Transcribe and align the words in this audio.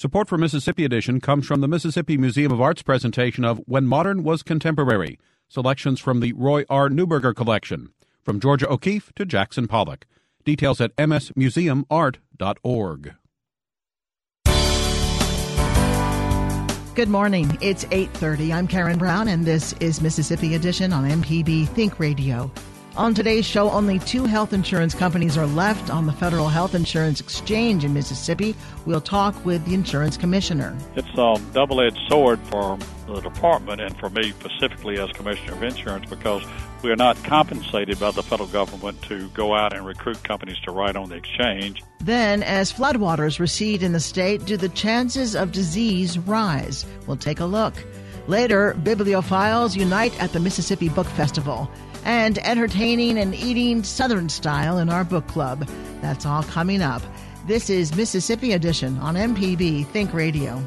Support 0.00 0.28
for 0.30 0.38
Mississippi 0.38 0.86
Edition 0.86 1.20
comes 1.20 1.44
from 1.44 1.60
the 1.60 1.68
Mississippi 1.68 2.16
Museum 2.16 2.50
of 2.52 2.58
Art's 2.58 2.80
presentation 2.80 3.44
of 3.44 3.60
When 3.66 3.86
Modern 3.86 4.24
Was 4.24 4.42
Contemporary, 4.42 5.18
selections 5.46 6.00
from 6.00 6.20
the 6.20 6.32
Roy 6.32 6.64
R. 6.70 6.88
Neuberger 6.88 7.36
collection, 7.36 7.90
from 8.22 8.40
Georgia 8.40 8.66
O'Keeffe 8.66 9.12
to 9.16 9.26
Jackson 9.26 9.68
Pollock. 9.68 10.06
Details 10.42 10.80
at 10.80 10.96
msmuseumart.org. 10.96 13.14
Good 16.94 17.10
morning. 17.10 17.58
It's 17.60 17.84
8:30. 17.84 18.54
I'm 18.54 18.66
Karen 18.66 18.96
Brown 18.96 19.28
and 19.28 19.44
this 19.44 19.74
is 19.80 20.00
Mississippi 20.00 20.54
Edition 20.54 20.94
on 20.94 21.04
MPB 21.04 21.68
Think 21.68 22.00
Radio. 22.00 22.50
On 23.00 23.14
today's 23.14 23.46
show, 23.46 23.70
only 23.70 23.98
two 23.98 24.26
health 24.26 24.52
insurance 24.52 24.94
companies 24.94 25.38
are 25.38 25.46
left 25.46 25.88
on 25.88 26.04
the 26.04 26.12
Federal 26.12 26.48
Health 26.48 26.74
Insurance 26.74 27.18
Exchange 27.18 27.82
in 27.82 27.94
Mississippi. 27.94 28.54
We'll 28.84 29.00
talk 29.00 29.42
with 29.42 29.64
the 29.64 29.72
insurance 29.72 30.18
commissioner. 30.18 30.76
It's 30.96 31.08
a 31.16 31.40
double-edged 31.54 31.98
sword 32.10 32.38
for 32.50 32.76
the 33.06 33.22
department 33.22 33.80
and 33.80 33.98
for 33.98 34.10
me 34.10 34.32
specifically 34.32 34.98
as 34.98 35.10
commissioner 35.12 35.54
of 35.54 35.62
insurance 35.62 36.10
because 36.10 36.44
we 36.82 36.90
are 36.90 36.96
not 36.96 37.16
compensated 37.24 37.98
by 37.98 38.10
the 38.10 38.22
federal 38.22 38.50
government 38.50 39.00
to 39.04 39.30
go 39.30 39.54
out 39.54 39.74
and 39.74 39.86
recruit 39.86 40.22
companies 40.22 40.58
to 40.64 40.70
write 40.70 40.94
on 40.94 41.08
the 41.08 41.16
exchange. 41.16 41.82
Then, 42.00 42.42
as 42.42 42.70
floodwaters 42.70 43.38
recede 43.38 43.82
in 43.82 43.92
the 43.92 44.00
state, 44.00 44.44
do 44.44 44.58
the 44.58 44.68
chances 44.68 45.34
of 45.34 45.52
disease 45.52 46.18
rise? 46.18 46.84
We'll 47.06 47.16
take 47.16 47.40
a 47.40 47.46
look. 47.46 47.72
Later, 48.26 48.76
bibliophiles 48.80 49.74
unite 49.74 50.12
at 50.22 50.34
the 50.34 50.38
Mississippi 50.38 50.90
Book 50.90 51.06
Festival 51.06 51.70
and 52.04 52.38
entertaining 52.38 53.18
and 53.18 53.34
eating 53.34 53.82
Southern 53.82 54.28
style 54.28 54.78
in 54.78 54.88
our 54.88 55.04
book 55.04 55.26
club. 55.26 55.68
That's 56.00 56.26
all 56.26 56.42
coming 56.42 56.82
up. 56.82 57.02
This 57.46 57.70
is 57.70 57.94
Mississippi 57.94 58.52
Edition 58.52 58.98
on 58.98 59.14
MPB 59.14 59.86
Think 59.86 60.12
Radio. 60.12 60.62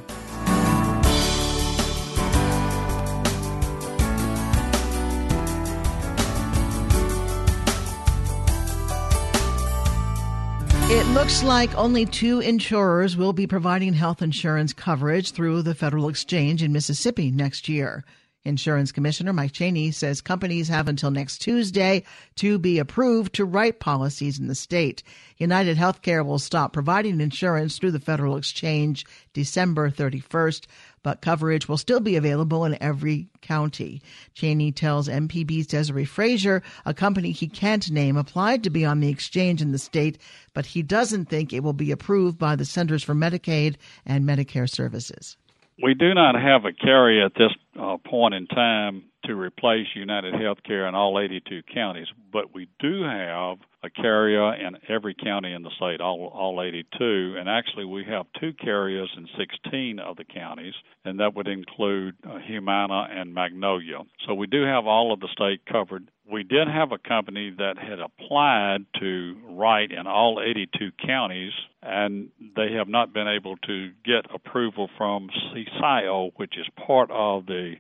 It 10.96 11.08
looks 11.08 11.42
like 11.42 11.76
only 11.76 12.06
two 12.06 12.40
insurers 12.40 13.18
will 13.18 13.34
be 13.34 13.48
providing 13.48 13.94
health 13.94 14.22
insurance 14.22 14.74
coverage 14.74 15.32
through 15.32 15.64
the 15.64 15.74
federal 15.74 16.08
exchange 16.08 16.62
in 16.62 16.72
Mississippi 16.72 17.32
next 17.32 17.68
year. 17.68 18.04
Insurance 18.46 18.92
Commissioner 18.92 19.32
Mike 19.32 19.54
Chaney 19.54 19.92
says 19.92 20.20
companies 20.20 20.68
have 20.68 20.90
until 20.90 21.12
next 21.12 21.38
Tuesday 21.38 22.04
to 22.36 22.60
be 22.60 22.78
approved 22.78 23.34
to 23.36 23.46
write 23.46 23.80
policies 23.80 24.38
in 24.38 24.48
the 24.48 24.56
state. 24.56 25.02
United 25.38 25.78
Healthcare 25.78 26.26
will 26.26 26.40
stop 26.40 26.74
providing 26.74 27.22
insurance 27.22 27.78
through 27.78 27.92
the 27.92 28.00
federal 28.00 28.36
exchange 28.36 29.06
December 29.32 29.90
31st, 29.90 30.66
but 31.04 31.22
coverage 31.22 31.70
will 31.70 31.78
still 31.78 32.02
be 32.02 32.18
available 32.18 32.66
in 32.66 32.82
every 32.82 33.30
county. 33.42 34.02
Chaney 34.34 34.74
tells 34.74 35.08
MPB's 35.08 35.68
Desare 35.68 36.06
Frazier 36.06 36.62
a 36.86 36.94
company 36.94 37.32
he 37.32 37.48
can't 37.48 37.90
name 37.92 38.18
applied 38.18 38.62
to 38.64 38.70
be 38.70 38.84
on 38.84 39.00
the 39.00 39.10
exchange 39.10 39.62
in 39.62 39.72
the 39.72 39.78
state, 39.78 40.18
but 40.54 40.66
he 40.66 40.82
doesn't 40.82 41.30
think 41.30 41.54
it 41.54 41.64
will 41.64 41.74
be 41.74 41.92
approved 41.92 42.38
by 42.38 42.58
the 42.58 42.66
Centers 42.66 43.04
for 43.04 43.16
Medicaid 43.16 43.76
and 44.06 44.26
Medicare 44.26 44.70
Services. 44.70 45.38
We 45.82 45.94
do 45.94 46.14
not 46.14 46.36
have 46.36 46.66
a 46.66 46.74
carrier 46.74 47.26
at 47.26 47.34
this 47.36 47.52
uh, 47.80 47.98
point 48.06 48.36
in 48.36 48.48
time 48.48 49.06
to 49.26 49.36
replace 49.36 49.88
United 49.96 50.34
Healthcare 50.34 50.88
in 50.88 50.96
all 50.96 51.20
82 51.20 51.64
counties, 51.74 52.08
but 52.32 52.54
we 52.54 52.68
do 52.80 53.04
have 53.04 53.58
a 53.84 53.90
carrier 53.90 54.54
in 54.56 54.78
every 54.88 55.14
county 55.14 55.52
in 55.52 55.62
the 55.62 55.70
state, 55.76 56.00
all, 56.00 56.32
all 56.34 56.62
82. 56.62 57.36
And 57.38 57.50
actually, 57.50 57.86
we 57.86 58.06
have 58.06 58.26
two 58.40 58.54
carriers 58.54 59.10
in 59.18 59.28
16 59.38 60.00
of 60.00 60.16
the 60.16 60.24
counties, 60.24 60.74
and 61.04 61.20
that 61.20 61.36
would 61.36 61.48
include 61.48 62.16
uh, 62.26 62.38
Humana 62.40 63.08
and 63.12 63.34
Magnolia. 63.34 64.00
So 64.26 64.34
we 64.34 64.48
do 64.48 64.64
have 64.64 64.86
all 64.88 65.12
of 65.12 65.20
the 65.20 65.28
state 65.34 65.66
covered. 65.70 66.10
We 66.32 66.44
did 66.44 66.70
have 66.70 66.94
a 66.94 66.98
company 66.98 67.54
that 67.58 67.78
had 67.78 68.00
applied 68.00 68.86
to 69.02 69.38
write 69.50 69.92
in 69.92 70.08
all 70.08 70.42
82 70.42 70.92
counties, 71.06 71.52
and 71.82 72.30
they 72.56 72.72
have 72.78 72.88
not 72.88 73.14
been 73.14 73.28
able 73.28 73.58
to 73.58 73.90
get 74.06 74.34
approval 74.34 74.90
from 74.98 75.30
CSIO, 75.52 76.32
which 76.38 76.58
is 76.58 76.66
part 76.88 77.12
of 77.12 77.46
the 77.48 77.76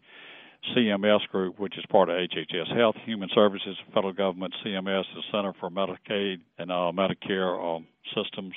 CMS 0.76 1.28
Group, 1.30 1.60
which 1.60 1.78
is 1.78 1.84
part 1.90 2.10
of 2.10 2.16
HHS 2.16 2.76
Health, 2.76 2.96
Human 3.06 3.30
Services, 3.34 3.76
Federal 3.94 4.14
Government, 4.14 4.54
CMS, 4.66 5.04
the 5.16 5.24
Center 5.32 5.54
for 5.60 5.70
Medicaid 5.70 6.38
and 6.58 6.72
uh, 6.72 6.92
Medicare 6.94 7.80
uh, 7.80 7.84
Systems, 8.16 8.54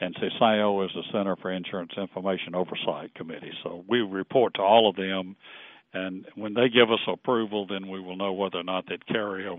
and 0.00 0.14
CSIO 0.16 0.84
is 0.84 0.92
the 0.94 1.02
Center 1.12 1.36
for 1.36 1.50
Insurance 1.50 1.92
Information 1.96 2.54
Oversight 2.54 3.14
Committee. 3.14 3.52
So 3.62 3.84
we 3.88 4.00
report 4.00 4.54
to 4.54 4.62
all 4.62 4.88
of 4.88 4.96
them, 4.96 5.36
and 5.92 6.26
when 6.36 6.54
they 6.54 6.68
give 6.68 6.90
us 6.90 7.00
approval, 7.08 7.66
then 7.66 7.88
we 7.88 8.00
will 8.00 8.16
know 8.16 8.32
whether 8.32 8.58
or 8.58 8.64
not 8.64 8.86
that 8.88 9.06
carrier 9.06 9.56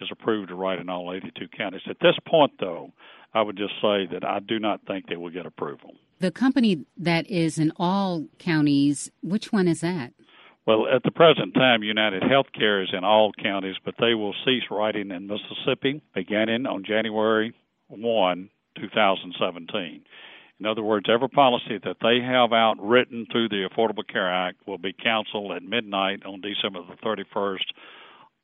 is 0.00 0.08
approved 0.10 0.48
to 0.48 0.54
write 0.54 0.80
in 0.80 0.88
all 0.88 1.12
82 1.14 1.48
counties. 1.56 1.82
At 1.88 1.98
this 2.00 2.16
point, 2.26 2.52
though, 2.58 2.92
I 3.32 3.42
would 3.42 3.56
just 3.56 3.74
say 3.80 4.06
that 4.12 4.24
I 4.24 4.40
do 4.40 4.58
not 4.58 4.80
think 4.86 5.06
they 5.08 5.16
will 5.16 5.30
get 5.30 5.46
approval. 5.46 5.94
The 6.18 6.30
company 6.30 6.86
that 6.96 7.26
is 7.26 7.58
in 7.58 7.72
all 7.76 8.26
counties, 8.38 9.10
which 9.22 9.52
one 9.52 9.68
is 9.68 9.80
that? 9.80 10.12
Well, 10.66 10.88
at 10.92 11.04
the 11.04 11.12
present 11.12 11.54
time, 11.54 11.84
United 11.84 12.24
Healthcare 12.24 12.82
is 12.82 12.90
in 12.92 13.04
all 13.04 13.30
counties, 13.40 13.76
but 13.84 13.94
they 14.00 14.14
will 14.14 14.34
cease 14.44 14.64
writing 14.68 15.12
in 15.12 15.28
Mississippi 15.28 16.02
beginning 16.12 16.66
on 16.66 16.84
January 16.84 17.54
1, 17.86 18.50
2017. 18.80 20.02
In 20.58 20.66
other 20.66 20.82
words, 20.82 21.06
every 21.08 21.28
policy 21.28 21.78
that 21.84 21.98
they 22.02 22.18
have 22.20 22.52
out 22.52 22.76
written 22.80 23.26
through 23.30 23.48
the 23.48 23.68
Affordable 23.70 24.06
Care 24.10 24.32
Act 24.32 24.66
will 24.66 24.78
be 24.78 24.92
canceled 24.92 25.52
at 25.52 25.62
midnight 25.62 26.26
on 26.26 26.40
December 26.40 26.80
the 26.82 26.96
31st 27.06 27.66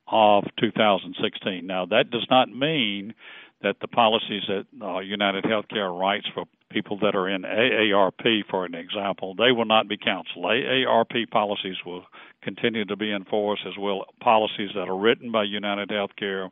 of 0.07 0.45
2016. 0.59 1.67
Now, 1.67 1.85
that 1.87 2.09
does 2.09 2.27
not 2.29 2.49
mean 2.49 3.15
that 3.63 3.77
the 3.81 3.87
policies 3.87 4.43
that 4.47 4.65
uh, 4.81 4.99
United 4.99 5.43
Healthcare 5.43 5.97
writes 5.97 6.27
for 6.33 6.45
people 6.73 6.97
that 6.99 7.15
are 7.15 7.29
in 7.29 7.43
AARP, 7.43 8.43
for 8.49 8.65
an 8.65 8.73
example, 8.73 9.35
they 9.35 9.51
will 9.51 9.65
not 9.65 9.87
be 9.87 9.97
counseled. 9.97 10.45
AARP 10.45 11.29
policies 11.29 11.77
will 11.85 12.03
continue 12.41 12.85
to 12.85 12.95
be 12.95 13.13
enforced, 13.13 13.63
as 13.67 13.77
will 13.77 14.05
policies 14.19 14.71
that 14.75 14.89
are 14.89 14.97
written 14.97 15.31
by 15.31 15.43
United 15.43 15.89
Healthcare 15.89 16.49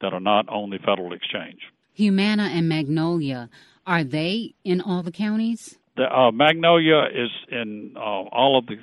that 0.00 0.12
are 0.12 0.20
not 0.20 0.48
on 0.48 0.70
the 0.70 0.78
federal 0.78 1.12
exchange. 1.12 1.60
Humana 1.92 2.44
and 2.44 2.68
Magnolia, 2.68 3.50
are 3.86 4.04
they 4.04 4.54
in 4.64 4.80
all 4.80 5.02
the 5.02 5.12
counties? 5.12 5.76
The, 5.96 6.04
uh, 6.04 6.30
Magnolia 6.32 7.02
is 7.12 7.30
in 7.50 7.94
uh, 7.96 8.00
all 8.00 8.56
of 8.58 8.66
the 8.66 8.76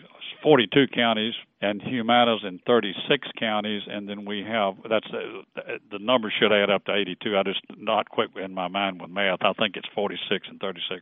42 0.48 0.88
counties, 0.96 1.34
and 1.60 1.82
Humana's 1.82 2.40
in 2.48 2.62
36 2.66 3.28
counties, 3.38 3.82
and 3.86 4.08
then 4.08 4.24
we 4.24 4.46
have 4.48 4.76
that's 4.90 5.12
the, 5.12 5.44
the 5.92 6.00
number 6.00 6.34
should 6.40 6.54
add 6.54 6.70
up 6.70 6.86
to 6.86 6.96
82. 6.96 7.38
I 7.38 7.44
just 7.44 7.60
not 7.78 8.10
quick 8.10 8.30
in 8.42 8.54
my 8.54 8.70
mind 8.70 9.02
with 9.02 9.10
math. 9.10 9.40
I 9.42 9.52
think 9.60 9.76
it's 9.76 9.90
46 9.94 10.48
and 10.50 10.58
36, 10.62 11.02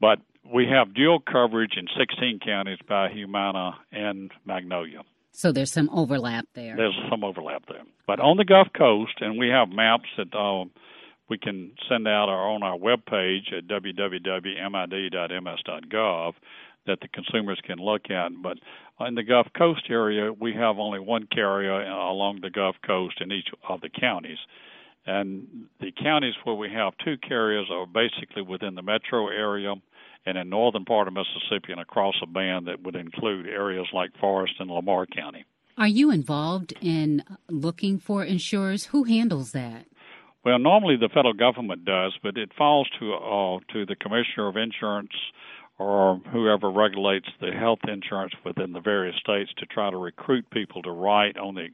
but 0.00 0.20
we 0.50 0.66
have 0.66 0.94
dual 0.94 1.20
coverage 1.20 1.74
in 1.76 1.88
16 1.98 2.40
counties 2.42 2.78
by 2.88 3.10
Humana 3.10 3.72
and 3.92 4.30
Magnolia. 4.46 5.02
So 5.32 5.52
there's 5.52 5.72
some 5.72 5.90
overlap 5.92 6.46
there. 6.54 6.74
There's 6.74 6.98
some 7.10 7.22
overlap 7.22 7.64
there, 7.68 7.82
but 8.06 8.18
on 8.18 8.38
the 8.38 8.46
Gulf 8.46 8.68
Coast, 8.74 9.20
and 9.20 9.38
we 9.38 9.50
have 9.50 9.68
maps 9.68 10.08
that. 10.16 10.34
Uh, 10.34 10.64
we 11.28 11.36
can 11.38 11.72
send 11.88 12.08
out 12.08 12.28
our 12.28 12.50
on 12.50 12.64
our 12.64 12.76
web 12.76 13.06
page 13.06 13.52
at 13.56 13.68
www.mid.ms.gov 13.68 14.64
that 16.90 17.00
the 17.00 17.08
consumers 17.08 17.60
can 17.64 17.78
look 17.78 18.10
at. 18.10 18.30
But 18.42 18.58
in 19.06 19.14
the 19.14 19.22
Gulf 19.22 19.46
Coast 19.56 19.86
area, 19.88 20.32
we 20.32 20.52
have 20.54 20.78
only 20.78 20.98
one 20.98 21.26
carrier 21.32 21.80
along 21.82 22.40
the 22.42 22.50
Gulf 22.50 22.76
Coast 22.86 23.20
in 23.20 23.32
each 23.32 23.48
of 23.68 23.80
the 23.80 23.88
counties. 23.88 24.38
And 25.06 25.66
the 25.80 25.92
counties 25.92 26.34
where 26.44 26.54
we 26.54 26.70
have 26.72 26.92
two 27.04 27.16
carriers 27.16 27.68
are 27.70 27.86
basically 27.86 28.42
within 28.42 28.74
the 28.74 28.82
metro 28.82 29.28
area 29.28 29.74
and 30.26 30.36
in 30.36 30.50
northern 30.50 30.84
part 30.84 31.08
of 31.08 31.14
Mississippi 31.14 31.72
and 31.72 31.80
across 31.80 32.14
a 32.22 32.26
band 32.26 32.66
that 32.66 32.82
would 32.82 32.96
include 32.96 33.46
areas 33.46 33.86
like 33.94 34.10
Forrest 34.20 34.54
and 34.58 34.70
Lamar 34.70 35.06
County. 35.06 35.46
Are 35.78 35.88
you 35.88 36.10
involved 36.10 36.74
in 36.82 37.24
looking 37.48 37.98
for 37.98 38.22
insurers? 38.22 38.86
Who 38.86 39.04
handles 39.04 39.52
that? 39.52 39.86
Well, 40.44 40.58
normally 40.58 40.96
the 40.96 41.08
federal 41.08 41.34
government 41.34 41.84
does, 41.84 42.12
but 42.22 42.36
it 42.36 42.50
falls 42.56 42.88
to 42.98 43.14
uh, 43.14 43.58
to 43.72 43.86
the 43.86 43.96
commissioner 43.96 44.48
of 44.48 44.56
insurance 44.56 45.12
or 45.80 46.20
whoever 46.30 46.70
regulates 46.70 47.28
the 47.40 47.52
health 47.52 47.78
insurance 47.88 48.34
within 48.44 48.74
the 48.74 48.80
various 48.80 49.16
states 49.16 49.50
to 49.56 49.64
try 49.64 49.90
to 49.90 49.96
recruit 49.96 50.44
people 50.50 50.82
to 50.82 50.90
write 50.90 51.38
on 51.38 51.54
the 51.54 51.68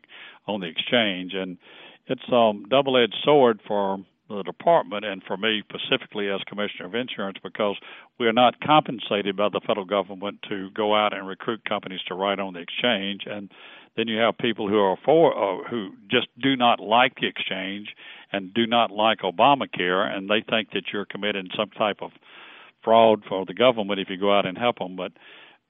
on 0.46 0.60
the 0.60 0.68
exchange. 0.68 1.32
And 1.34 1.58
it's 2.06 2.22
a 2.30 2.36
um, 2.36 2.66
double-edged 2.70 3.16
sword 3.24 3.60
for 3.66 3.98
the 4.28 4.44
department 4.44 5.04
and 5.04 5.22
for 5.24 5.36
me 5.36 5.62
specifically 5.68 6.28
as 6.28 6.40
commissioner 6.46 6.86
of 6.86 6.94
insurance 6.94 7.38
because 7.42 7.76
we 8.18 8.26
are 8.26 8.32
not 8.32 8.60
compensated 8.60 9.36
by 9.36 9.48
the 9.48 9.60
federal 9.66 9.86
government 9.86 10.38
to 10.48 10.70
go 10.70 10.94
out 10.94 11.12
and 11.12 11.26
recruit 11.26 11.64
companies 11.68 12.00
to 12.06 12.14
write 12.14 12.38
on 12.38 12.54
the 12.54 12.60
exchange. 12.60 13.22
And 13.26 13.50
then 13.96 14.06
you 14.06 14.18
have 14.18 14.38
people 14.38 14.68
who 14.68 14.78
are 14.78 14.96
for 15.04 15.34
uh, 15.34 15.68
who 15.68 15.90
just 16.08 16.28
do 16.40 16.54
not 16.54 16.78
like 16.78 17.16
the 17.20 17.26
exchange 17.26 17.88
and 18.32 18.54
do 18.54 18.68
not 18.68 18.92
like 18.92 19.20
Obamacare 19.20 20.06
and 20.06 20.30
they 20.30 20.44
think 20.48 20.70
that 20.74 20.84
you're 20.92 21.06
committing 21.06 21.48
some 21.56 21.70
type 21.70 21.98
of 22.02 22.12
fraud 22.86 23.24
for 23.28 23.44
the 23.44 23.52
government 23.52 23.98
if 24.00 24.08
you 24.08 24.16
go 24.16 24.32
out 24.32 24.46
and 24.46 24.56
help 24.56 24.78
them 24.78 24.94
but 24.96 25.10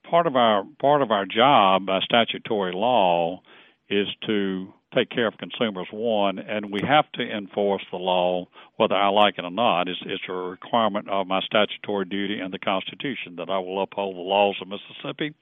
part 0.09 0.27
of 0.27 0.35
our 0.35 0.63
part 0.79 1.01
of 1.01 1.11
our 1.11 1.25
job 1.25 1.85
by 1.85 1.99
statutory 2.01 2.71
law 2.73 3.41
is 3.89 4.07
to 4.25 4.71
take 4.95 5.09
care 5.09 5.27
of 5.27 5.37
consumers 5.37 5.87
one 5.91 6.39
and 6.39 6.71
we 6.71 6.79
have 6.87 7.11
to 7.13 7.21
enforce 7.21 7.83
the 7.91 7.97
law 7.97 8.45
whether 8.77 8.95
i 8.95 9.09
like 9.09 9.37
it 9.37 9.43
or 9.43 9.51
not. 9.51 9.87
It's, 9.87 9.99
it's 10.05 10.23
a 10.29 10.33
requirement 10.33 11.09
of 11.09 11.27
my 11.27 11.41
statutory 11.41 12.05
duty 12.05 12.39
and 12.39 12.53
the 12.53 12.59
constitution 12.59 13.35
that 13.37 13.49
i 13.49 13.57
will 13.59 13.81
uphold 13.81 14.15
the 14.15 14.21
laws 14.21 14.55
of 14.61 14.67
mississippi 14.67 15.33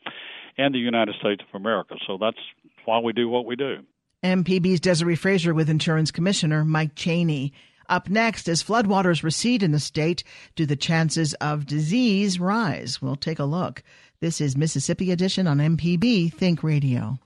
and 0.58 0.74
the 0.74 0.80
united 0.80 1.16
states 1.20 1.44
of 1.48 1.60
america. 1.60 1.96
So 2.08 2.18
that's 2.20 2.38
why 2.86 3.00
we 3.00 3.14
do 3.14 3.30
what 3.30 3.46
we 3.46 3.56
do. 3.56 3.78
Mpb's 4.24 4.80
Desare 4.80 5.18
Frazier 5.18 5.54
with 5.54 5.70
insurance 5.70 6.12
commissioner 6.12 6.66
mike 6.66 6.96
chaney 6.96 7.54
up 7.90 8.10
next, 8.10 8.48
as 8.48 8.64
floodwaters 8.64 9.24
recede 9.24 9.64
in 9.64 9.72
the 9.72 9.80
state, 9.80 10.24
do 10.56 10.66
the 10.66 10.76
chances 10.76 11.34
of 11.36 11.66
disease 11.66 12.40
rise? 12.40 13.02
We'll 13.02 13.16
take 13.16 13.40
a 13.40 13.46
look. 13.46 13.84
This 14.20 14.40
is 14.40 14.58
Mississippi 14.58 15.12
Edition 15.12 15.48
on 15.48 15.58
MPB 15.58 16.34
Think 16.34 16.64
Radio. 16.64 17.20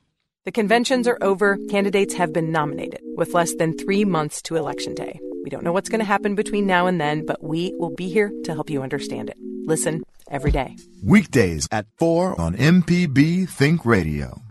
The 0.45 0.51
conventions 0.51 1.07
are 1.07 1.17
over, 1.21 1.57
candidates 1.69 2.13
have 2.15 2.33
been 2.33 2.51
nominated, 2.51 3.01
with 3.15 3.33
less 3.33 3.53
than 3.55 3.77
three 3.77 4.05
months 4.05 4.41
to 4.43 4.55
Election 4.55 4.95
Day. 4.95 5.19
We 5.43 5.49
don't 5.49 5.63
know 5.63 5.71
what's 5.71 5.89
going 5.89 5.99
to 5.99 6.05
happen 6.05 6.35
between 6.35 6.65
now 6.65 6.87
and 6.87 6.99
then, 6.99 7.25
but 7.25 7.43
we 7.43 7.73
will 7.77 7.93
be 7.95 8.09
here 8.09 8.31
to 8.45 8.53
help 8.53 8.69
you 8.69 8.81
understand 8.81 9.29
it. 9.29 9.37
Listen 9.65 10.03
every 10.29 10.51
day. 10.51 10.75
Weekdays 11.03 11.67
at 11.71 11.85
4 11.97 12.39
on 12.39 12.55
MPB 12.55 13.47
Think 13.49 13.85
Radio. 13.85 14.41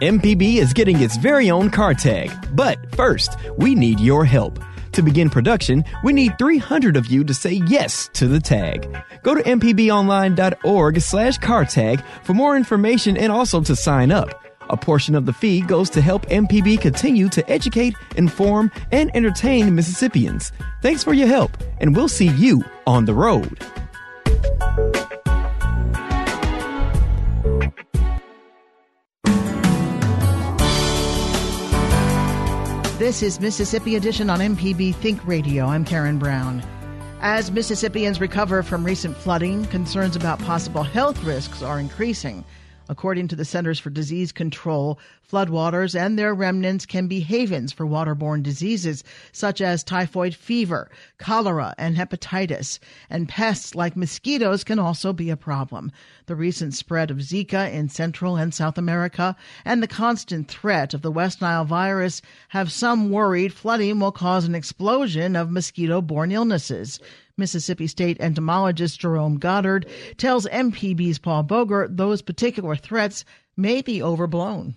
MPB 0.00 0.58
is 0.58 0.72
getting 0.72 1.00
its 1.00 1.16
very 1.16 1.50
own 1.50 1.70
car 1.70 1.92
tag. 1.92 2.30
But 2.54 2.94
first, 2.94 3.36
we 3.56 3.74
need 3.74 3.98
your 3.98 4.24
help. 4.24 4.60
To 4.92 5.02
begin 5.02 5.28
production, 5.28 5.84
we 6.04 6.12
need 6.12 6.38
300 6.38 6.96
of 6.96 7.08
you 7.08 7.24
to 7.24 7.34
say 7.34 7.62
yes 7.66 8.08
to 8.14 8.28
the 8.28 8.38
tag. 8.38 8.96
Go 9.24 9.34
to 9.34 9.42
mpbonline.org 9.42 11.00
slash 11.00 11.38
car 11.38 11.64
tag 11.64 12.00
for 12.22 12.32
more 12.32 12.56
information 12.56 13.16
and 13.16 13.32
also 13.32 13.60
to 13.62 13.74
sign 13.74 14.12
up. 14.12 14.44
A 14.70 14.76
portion 14.76 15.16
of 15.16 15.26
the 15.26 15.32
fee 15.32 15.62
goes 15.62 15.90
to 15.90 16.00
help 16.00 16.26
MPB 16.26 16.80
continue 16.80 17.28
to 17.30 17.50
educate, 17.50 17.94
inform, 18.16 18.70
and 18.92 19.10
entertain 19.16 19.74
Mississippians. 19.74 20.52
Thanks 20.80 21.02
for 21.02 21.12
your 21.12 21.26
help, 21.28 21.56
and 21.80 21.96
we'll 21.96 22.08
see 22.08 22.28
you 22.28 22.64
on 22.86 23.04
the 23.04 23.14
road. 23.14 23.64
This 32.98 33.22
is 33.22 33.38
Mississippi 33.38 33.94
Edition 33.94 34.28
on 34.28 34.40
MPB 34.40 34.92
Think 34.96 35.24
Radio. 35.24 35.66
I'm 35.66 35.84
Karen 35.84 36.18
Brown. 36.18 36.64
As 37.20 37.52
Mississippians 37.52 38.20
recover 38.20 38.64
from 38.64 38.82
recent 38.82 39.16
flooding, 39.16 39.66
concerns 39.66 40.16
about 40.16 40.40
possible 40.40 40.82
health 40.82 41.22
risks 41.22 41.62
are 41.62 41.78
increasing. 41.78 42.44
According 42.90 43.28
to 43.28 43.36
the 43.36 43.44
Centers 43.44 43.78
for 43.78 43.90
Disease 43.90 44.32
Control, 44.32 44.98
floodwaters 45.30 45.94
and 45.94 46.18
their 46.18 46.34
remnants 46.34 46.86
can 46.86 47.06
be 47.06 47.20
havens 47.20 47.70
for 47.70 47.86
waterborne 47.86 48.42
diseases 48.42 49.04
such 49.30 49.60
as 49.60 49.84
typhoid 49.84 50.34
fever, 50.34 50.90
cholera, 51.18 51.74
and 51.76 51.96
hepatitis. 51.96 52.78
And 53.10 53.28
pests 53.28 53.74
like 53.74 53.94
mosquitoes 53.94 54.64
can 54.64 54.78
also 54.78 55.12
be 55.12 55.28
a 55.28 55.36
problem. 55.36 55.92
The 56.24 56.34
recent 56.34 56.72
spread 56.72 57.10
of 57.10 57.18
Zika 57.18 57.70
in 57.70 57.90
Central 57.90 58.36
and 58.36 58.54
South 58.54 58.78
America 58.78 59.36
and 59.66 59.82
the 59.82 59.86
constant 59.86 60.48
threat 60.48 60.94
of 60.94 61.02
the 61.02 61.12
West 61.12 61.42
Nile 61.42 61.66
virus 61.66 62.22
have 62.48 62.72
some 62.72 63.10
worried 63.10 63.52
flooding 63.52 64.00
will 64.00 64.12
cause 64.12 64.46
an 64.46 64.54
explosion 64.54 65.36
of 65.36 65.50
mosquito 65.50 66.00
borne 66.00 66.32
illnesses. 66.32 67.00
Mississippi 67.38 67.86
State 67.86 68.20
entomologist 68.20 69.00
Jerome 69.00 69.38
Goddard 69.38 69.86
tells 70.16 70.46
MPB's 70.46 71.18
Paul 71.18 71.44
Boger 71.44 71.88
those 71.88 72.22
particular 72.22 72.76
threats 72.76 73.24
may 73.56 73.82
be 73.82 74.02
overblown. 74.02 74.74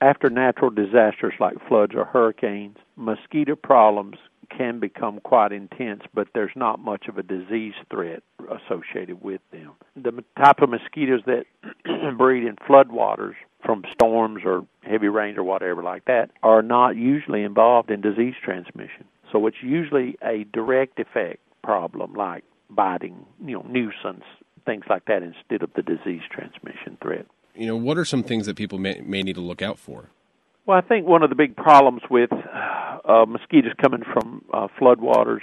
After 0.00 0.30
natural 0.30 0.70
disasters 0.70 1.34
like 1.38 1.56
floods 1.68 1.92
or 1.94 2.06
hurricanes, 2.06 2.78
mosquito 2.96 3.54
problems 3.54 4.16
can 4.56 4.80
become 4.80 5.20
quite 5.20 5.52
intense, 5.52 6.02
but 6.12 6.28
there's 6.34 6.50
not 6.56 6.80
much 6.80 7.06
of 7.06 7.18
a 7.18 7.22
disease 7.22 7.74
threat 7.90 8.22
associated 8.50 9.22
with 9.22 9.40
them. 9.52 9.72
The 9.96 10.24
type 10.36 10.60
of 10.60 10.70
mosquitoes 10.70 11.22
that 11.26 11.44
breed 12.18 12.44
in 12.46 12.56
floodwaters 12.56 13.34
from 13.64 13.84
storms 13.92 14.42
or 14.44 14.66
heavy 14.82 15.08
rains 15.08 15.38
or 15.38 15.44
whatever 15.44 15.82
like 15.82 16.06
that 16.06 16.30
are 16.42 16.62
not 16.62 16.96
usually 16.96 17.42
involved 17.42 17.90
in 17.90 18.00
disease 18.00 18.34
transmission. 18.42 19.04
So 19.30 19.46
it's 19.46 19.62
usually 19.62 20.16
a 20.22 20.44
direct 20.52 20.98
effect 20.98 21.40
problem 21.62 22.14
like 22.14 22.44
biting, 22.68 23.26
you 23.44 23.54
know, 23.54 23.64
nuisance, 23.68 24.24
things 24.64 24.84
like 24.88 25.04
that 25.06 25.22
instead 25.22 25.62
of 25.62 25.70
the 25.74 25.82
disease 25.82 26.22
transmission 26.30 26.96
threat. 27.02 27.26
You 27.54 27.66
know, 27.66 27.76
what 27.76 27.98
are 27.98 28.04
some 28.04 28.22
things 28.22 28.46
that 28.46 28.56
people 28.56 28.78
may, 28.78 29.00
may 29.04 29.22
need 29.22 29.34
to 29.34 29.40
look 29.40 29.62
out 29.62 29.78
for? 29.78 30.10
Well, 30.66 30.78
I 30.78 30.82
think 30.82 31.06
one 31.06 31.22
of 31.22 31.30
the 31.30 31.36
big 31.36 31.56
problems 31.56 32.02
with 32.10 32.30
uh, 32.32 33.24
mosquitoes 33.26 33.72
coming 33.82 34.02
from 34.12 34.44
uh, 34.52 34.68
floodwaters 34.80 35.40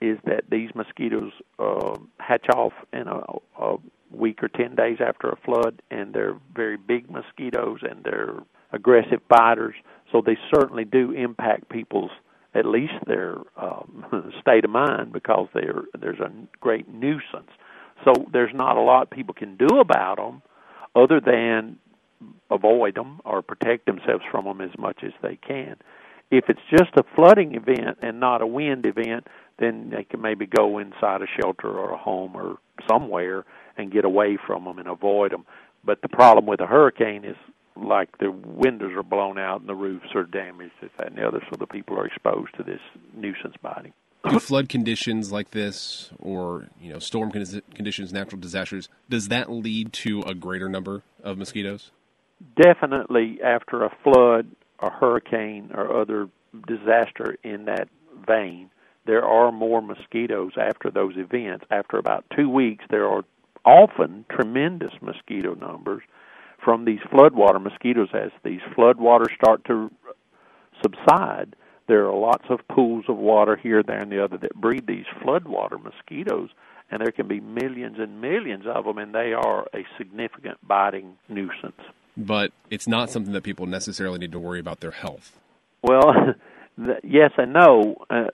is 0.00 0.18
that 0.26 0.44
these 0.50 0.70
mosquitoes 0.74 1.32
uh, 1.58 1.96
hatch 2.18 2.46
off 2.54 2.72
in 2.92 3.08
a, 3.08 3.22
a 3.58 3.76
week 4.10 4.42
or 4.42 4.48
10 4.48 4.74
days 4.74 4.98
after 5.00 5.28
a 5.28 5.36
flood, 5.36 5.80
and 5.90 6.12
they're 6.12 6.36
very 6.54 6.76
big 6.76 7.10
mosquitoes 7.10 7.80
and 7.82 8.04
they're 8.04 8.34
aggressive 8.72 9.26
biters, 9.28 9.74
so 10.12 10.22
they 10.24 10.36
certainly 10.54 10.84
do 10.84 11.12
impact 11.12 11.68
people's 11.68 12.10
at 12.56 12.64
least 12.64 12.94
their 13.06 13.36
um, 13.56 14.32
state 14.40 14.64
of 14.64 14.70
mind 14.70 15.12
because 15.12 15.48
they're 15.54 15.82
there's 16.00 16.20
a 16.20 16.30
great 16.60 16.88
nuisance. 16.88 17.50
So 18.04 18.12
there's 18.32 18.54
not 18.54 18.76
a 18.76 18.80
lot 18.80 19.10
people 19.10 19.34
can 19.34 19.56
do 19.56 19.78
about 19.80 20.16
them 20.16 20.42
other 20.94 21.20
than 21.20 21.78
avoid 22.50 22.94
them 22.94 23.20
or 23.24 23.42
protect 23.42 23.86
themselves 23.86 24.24
from 24.30 24.44
them 24.44 24.60
as 24.60 24.76
much 24.78 24.98
as 25.02 25.12
they 25.22 25.36
can. 25.36 25.76
If 26.30 26.46
it's 26.48 26.60
just 26.70 26.90
a 26.96 27.04
flooding 27.14 27.54
event 27.54 27.98
and 28.02 28.18
not 28.18 28.42
a 28.42 28.46
wind 28.46 28.86
event, 28.86 29.26
then 29.58 29.90
they 29.94 30.04
can 30.04 30.20
maybe 30.20 30.46
go 30.46 30.78
inside 30.78 31.22
a 31.22 31.26
shelter 31.40 31.68
or 31.68 31.92
a 31.92 31.98
home 31.98 32.34
or 32.34 32.58
somewhere 32.88 33.44
and 33.76 33.92
get 33.92 34.04
away 34.04 34.38
from 34.44 34.64
them 34.64 34.78
and 34.78 34.88
avoid 34.88 35.32
them. 35.32 35.44
But 35.84 36.02
the 36.02 36.08
problem 36.08 36.46
with 36.46 36.60
a 36.60 36.66
hurricane 36.66 37.24
is 37.24 37.36
like 37.76 38.18
the 38.18 38.30
windows 38.30 38.92
are 38.96 39.02
blown 39.02 39.38
out 39.38 39.60
and 39.60 39.68
the 39.68 39.74
roofs 39.74 40.14
are 40.14 40.24
damaged, 40.24 40.72
this, 40.80 40.90
that, 40.98 41.08
and 41.08 41.16
the 41.16 41.26
other, 41.26 41.42
so 41.50 41.56
the 41.58 41.66
people 41.66 41.98
are 41.98 42.06
exposed 42.06 42.54
to 42.56 42.62
this 42.62 42.80
nuisance 43.14 43.54
biting. 43.62 43.92
Do 44.28 44.40
flood 44.40 44.68
conditions 44.68 45.30
like 45.30 45.50
this, 45.50 46.10
or 46.18 46.66
you 46.80 46.92
know, 46.92 46.98
storm 46.98 47.30
conditions, 47.30 48.12
natural 48.12 48.40
disasters, 48.40 48.88
does 49.08 49.28
that 49.28 49.50
lead 49.50 49.92
to 49.92 50.22
a 50.22 50.34
greater 50.34 50.68
number 50.68 51.02
of 51.22 51.38
mosquitoes? 51.38 51.92
Definitely, 52.60 53.38
after 53.42 53.84
a 53.84 53.96
flood, 54.02 54.48
a 54.80 54.90
hurricane, 54.90 55.70
or 55.72 56.00
other 56.00 56.28
disaster 56.66 57.36
in 57.44 57.66
that 57.66 57.88
vein, 58.26 58.70
there 59.06 59.24
are 59.24 59.52
more 59.52 59.80
mosquitoes 59.80 60.52
after 60.58 60.90
those 60.90 61.14
events. 61.16 61.64
After 61.70 61.96
about 61.96 62.24
two 62.36 62.48
weeks, 62.48 62.84
there 62.90 63.06
are 63.06 63.24
often 63.64 64.24
tremendous 64.28 64.92
mosquito 65.00 65.54
numbers 65.54 66.02
from 66.66 66.84
these 66.84 66.98
floodwater 67.12 67.62
mosquitoes 67.62 68.08
as 68.12 68.32
these 68.44 68.60
floodwaters 68.76 69.32
start 69.40 69.64
to 69.66 69.88
subside 70.82 71.54
There 71.86 72.06
are 72.06 72.18
lots 72.18 72.44
of 72.50 72.58
pools 72.68 73.04
of 73.08 73.16
water 73.16 73.54
here, 73.56 73.84
there, 73.84 74.02
and 74.02 74.10
the 74.10 74.22
other 74.22 74.36
that 74.38 74.56
breed 74.56 74.84
these 74.88 75.04
floodwater 75.22 75.80
mosquitoes, 75.80 76.50
and 76.90 77.00
there 77.00 77.12
can 77.12 77.28
be 77.28 77.38
millions 77.38 77.98
and 78.00 78.20
millions 78.20 78.64
of 78.66 78.84
them, 78.84 78.98
and 78.98 79.14
they 79.14 79.32
are 79.32 79.68
a 79.72 79.86
significant 79.96 80.58
biting 80.66 81.16
nuisance. 81.28 81.80
But 82.16 82.50
it's 82.68 82.88
not 82.88 83.10
something 83.10 83.32
that 83.32 83.44
people 83.44 83.66
necessarily 83.66 84.18
need 84.18 84.32
to 84.32 84.40
worry 84.40 84.58
about 84.58 84.80
their 84.80 84.90
health. 84.90 85.38
Well, 85.82 86.12
yes 87.02 87.30
and 87.38 87.52
no. 87.52 87.96
Uh, 88.10 88.26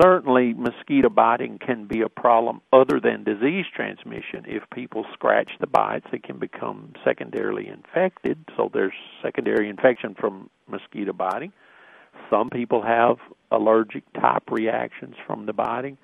certainly, 0.00 0.54
mosquito 0.54 1.08
biting 1.08 1.58
can 1.58 1.86
be 1.86 2.00
a 2.00 2.08
problem 2.08 2.60
other 2.72 3.00
than 3.00 3.24
disease 3.24 3.66
transmission. 3.74 4.44
If 4.46 4.62
people 4.70 5.04
scratch 5.12 5.50
the 5.60 5.66
bites, 5.66 6.06
they 6.10 6.18
can 6.18 6.38
become 6.38 6.94
secondarily 7.04 7.68
infected. 7.68 8.38
So 8.56 8.70
there's 8.72 8.94
secondary 9.22 9.68
infection 9.68 10.14
from 10.18 10.48
mosquito 10.68 11.12
biting. 11.12 11.52
Some 12.30 12.50
people 12.50 12.82
have 12.82 13.16
allergic 13.50 14.04
type 14.14 14.50
reactions 14.50 15.14
from 15.26 15.46
the 15.46 15.52
biting, 15.52 15.98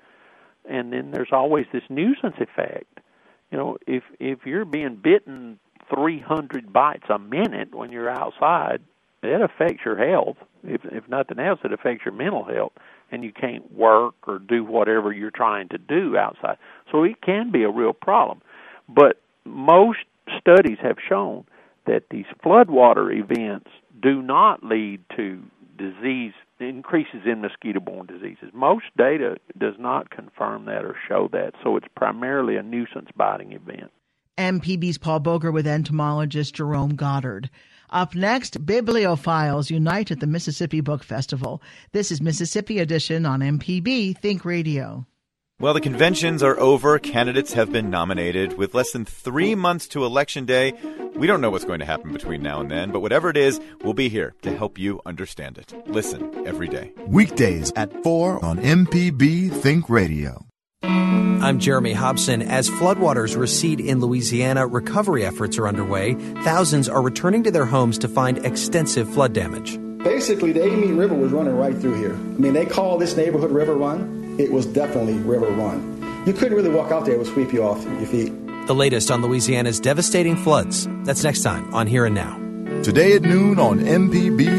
and 0.69 0.93
then 0.93 1.11
there's 1.11 1.29
always 1.31 1.65
this 1.73 1.83
nuisance 1.89 2.35
effect. 2.39 2.99
You 3.51 3.57
know, 3.57 3.77
if 3.87 4.03
if 4.19 4.45
you're 4.45 4.65
being 4.65 4.95
bitten 4.95 5.59
300 5.93 6.71
bites 6.71 7.05
a 7.09 7.17
minute 7.17 7.73
when 7.73 7.91
you're 7.91 8.09
outside, 8.09 8.81
it 9.21 9.41
affects 9.41 9.83
your 9.85 9.97
health. 9.97 10.37
If 10.63 10.81
if 10.85 11.07
nothing 11.07 11.39
else, 11.39 11.59
it 11.63 11.73
affects 11.73 12.05
your 12.05 12.13
mental 12.13 12.43
health, 12.43 12.73
and 13.11 13.23
you 13.23 13.31
can't 13.31 13.71
work 13.73 14.15
or 14.27 14.39
do 14.39 14.63
whatever 14.63 15.11
you're 15.11 15.31
trying 15.31 15.69
to 15.69 15.77
do 15.77 16.17
outside. 16.17 16.57
So 16.91 17.03
it 17.03 17.21
can 17.21 17.51
be 17.51 17.63
a 17.63 17.69
real 17.69 17.93
problem. 17.93 18.41
But 18.87 19.21
most 19.45 19.99
studies 20.39 20.77
have 20.81 20.97
shown 21.07 21.45
that 21.85 22.03
these 22.11 22.25
floodwater 22.43 23.13
events 23.13 23.69
do 24.01 24.21
not 24.21 24.63
lead 24.63 25.03
to 25.15 25.41
disease 25.77 26.33
increases 26.59 27.21
in 27.25 27.41
mosquito-borne 27.41 28.05
diseases. 28.05 28.49
Most 28.53 28.85
data 28.97 29.37
does 29.57 29.75
not 29.79 30.09
confirm 30.09 30.65
that 30.65 30.83
or 30.83 30.95
show 31.07 31.29
that, 31.31 31.53
so 31.63 31.77
it's 31.77 31.87
primarily 31.95 32.57
a 32.57 32.63
nuisance 32.63 33.09
biting 33.15 33.53
event. 33.53 33.91
MPB's 34.37 34.97
Paul 34.97 35.19
Boger 35.19 35.51
with 35.51 35.67
entomologist 35.67 36.55
Jerome 36.55 36.95
Goddard. 36.95 37.49
Up 37.91 38.13
next, 38.13 38.65
Bibliophiles 38.65 39.69
unite 39.69 40.11
at 40.11 40.19
the 40.19 40.27
Mississippi 40.27 40.81
Book 40.81 41.03
Festival. 41.03 41.61
This 41.91 42.11
is 42.11 42.21
Mississippi 42.21 42.79
Edition 42.79 43.25
on 43.25 43.39
MPB 43.39 44.17
Think 44.17 44.45
Radio. 44.45 45.07
Well, 45.59 45.73
the 45.73 45.81
conventions 45.81 46.41
are 46.41 46.57
over. 46.57 46.99
Candidates 46.99 47.51
have 47.53 47.71
been 47.71 47.89
nominated. 47.89 48.57
With 48.57 48.73
less 48.73 48.91
than 48.91 49.03
three 49.03 49.55
months 49.55 49.87
to 49.89 50.05
Election 50.05 50.45
Day, 50.45 50.73
we 51.15 51.27
don't 51.27 51.41
know 51.41 51.49
what's 51.49 51.65
going 51.65 51.79
to 51.79 51.85
happen 51.85 52.13
between 52.13 52.41
now 52.41 52.61
and 52.61 52.71
then, 52.71 52.91
but 52.91 53.01
whatever 53.01 53.29
it 53.29 53.35
is, 53.35 53.59
we'll 53.83 53.93
be 53.93 54.07
here 54.07 54.35
to 54.43 54.55
help 54.55 54.77
you 54.77 55.01
understand 55.05 55.57
it. 55.57 55.73
Listen 55.85 56.47
every 56.47 56.69
day. 56.69 56.93
Weekdays 57.07 57.73
at 57.75 57.91
4 58.03 58.45
on 58.45 58.59
MPB 58.59 59.51
Think 59.51 59.89
Radio. 59.89 60.48
I'm 60.83 61.59
Jeremy 61.59 61.93
Hobson. 61.93 62.41
As 62.41 62.69
floodwaters 62.69 63.37
recede 63.37 63.79
in 63.79 63.99
Louisiana, 63.99 64.65
recovery 64.65 65.25
efforts 65.25 65.57
are 65.57 65.67
underway. 65.67 66.13
Thousands 66.43 66.87
are 66.87 67.01
returning 67.01 67.43
to 67.43 67.51
their 67.51 67.65
homes 67.65 67.97
to 67.99 68.07
find 68.07 68.45
extensive 68.45 69.11
flood 69.13 69.33
damage. 69.33 69.77
Basically, 70.03 70.53
the 70.53 70.63
Amite 70.63 70.95
River 70.95 71.15
was 71.15 71.31
running 71.31 71.55
right 71.55 71.75
through 71.75 71.95
here. 71.95 72.13
I 72.13 72.39
mean, 72.39 72.53
they 72.53 72.65
call 72.65 72.97
this 72.97 73.17
neighborhood 73.17 73.51
River 73.51 73.75
Run. 73.75 74.37
It 74.39 74.51
was 74.51 74.65
definitely 74.65 75.15
River 75.15 75.49
Run. 75.49 76.23
You 76.25 76.33
couldn't 76.33 76.55
really 76.55 76.69
walk 76.69 76.91
out 76.91 77.05
there, 77.05 77.15
it 77.15 77.17
would 77.17 77.27
sweep 77.27 77.51
you 77.51 77.63
off 77.63 77.83
your 77.83 78.05
feet. 78.05 78.31
The 78.67 78.75
latest 78.75 79.11
on 79.11 79.21
Louisiana's 79.21 79.79
devastating 79.79 80.37
floods. 80.37 80.87
That's 81.03 81.23
next 81.23 81.41
time 81.43 81.73
on 81.73 81.87
Here 81.87 82.05
and 82.05 82.15
Now. 82.15 82.37
Today 82.83 83.13
at 83.15 83.23
noon 83.23 83.59
on 83.59 83.79
MPB 83.79 84.58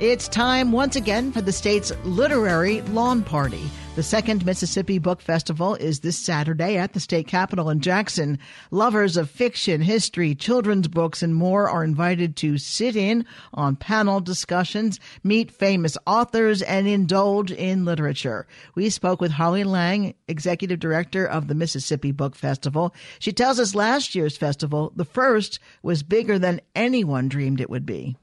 It's 0.00 0.28
time 0.28 0.72
once 0.72 0.96
again 0.96 1.30
for 1.30 1.42
the 1.42 1.52
state's 1.52 1.92
literary 2.04 2.80
lawn 2.80 3.22
party. 3.22 3.60
The 3.96 4.02
second 4.02 4.46
Mississippi 4.46 4.98
Book 4.98 5.20
Festival 5.20 5.74
is 5.74 6.00
this 6.00 6.16
Saturday 6.16 6.78
at 6.78 6.94
the 6.94 7.00
state 7.00 7.26
capitol 7.26 7.68
in 7.68 7.80
Jackson. 7.80 8.38
Lovers 8.70 9.18
of 9.18 9.28
fiction, 9.28 9.82
history, 9.82 10.34
children's 10.34 10.88
books, 10.88 11.22
and 11.22 11.34
more 11.34 11.68
are 11.68 11.84
invited 11.84 12.34
to 12.36 12.56
sit 12.56 12.96
in 12.96 13.26
on 13.52 13.76
panel 13.76 14.20
discussions, 14.20 14.98
meet 15.22 15.50
famous 15.50 15.98
authors, 16.06 16.62
and 16.62 16.88
indulge 16.88 17.52
in 17.52 17.84
literature. 17.84 18.46
We 18.74 18.88
spoke 18.88 19.20
with 19.20 19.32
Holly 19.32 19.64
Lange, 19.64 20.14
executive 20.28 20.78
director 20.80 21.26
of 21.26 21.46
the 21.46 21.54
Mississippi 21.54 22.12
Book 22.12 22.34
Festival. 22.34 22.94
She 23.18 23.32
tells 23.32 23.60
us 23.60 23.74
last 23.74 24.14
year's 24.14 24.38
festival, 24.38 24.94
the 24.96 25.04
first, 25.04 25.58
was 25.82 26.02
bigger 26.02 26.38
than 26.38 26.62
anyone 26.74 27.28
dreamed 27.28 27.60
it 27.60 27.68
would 27.68 27.84
be. 27.84 28.16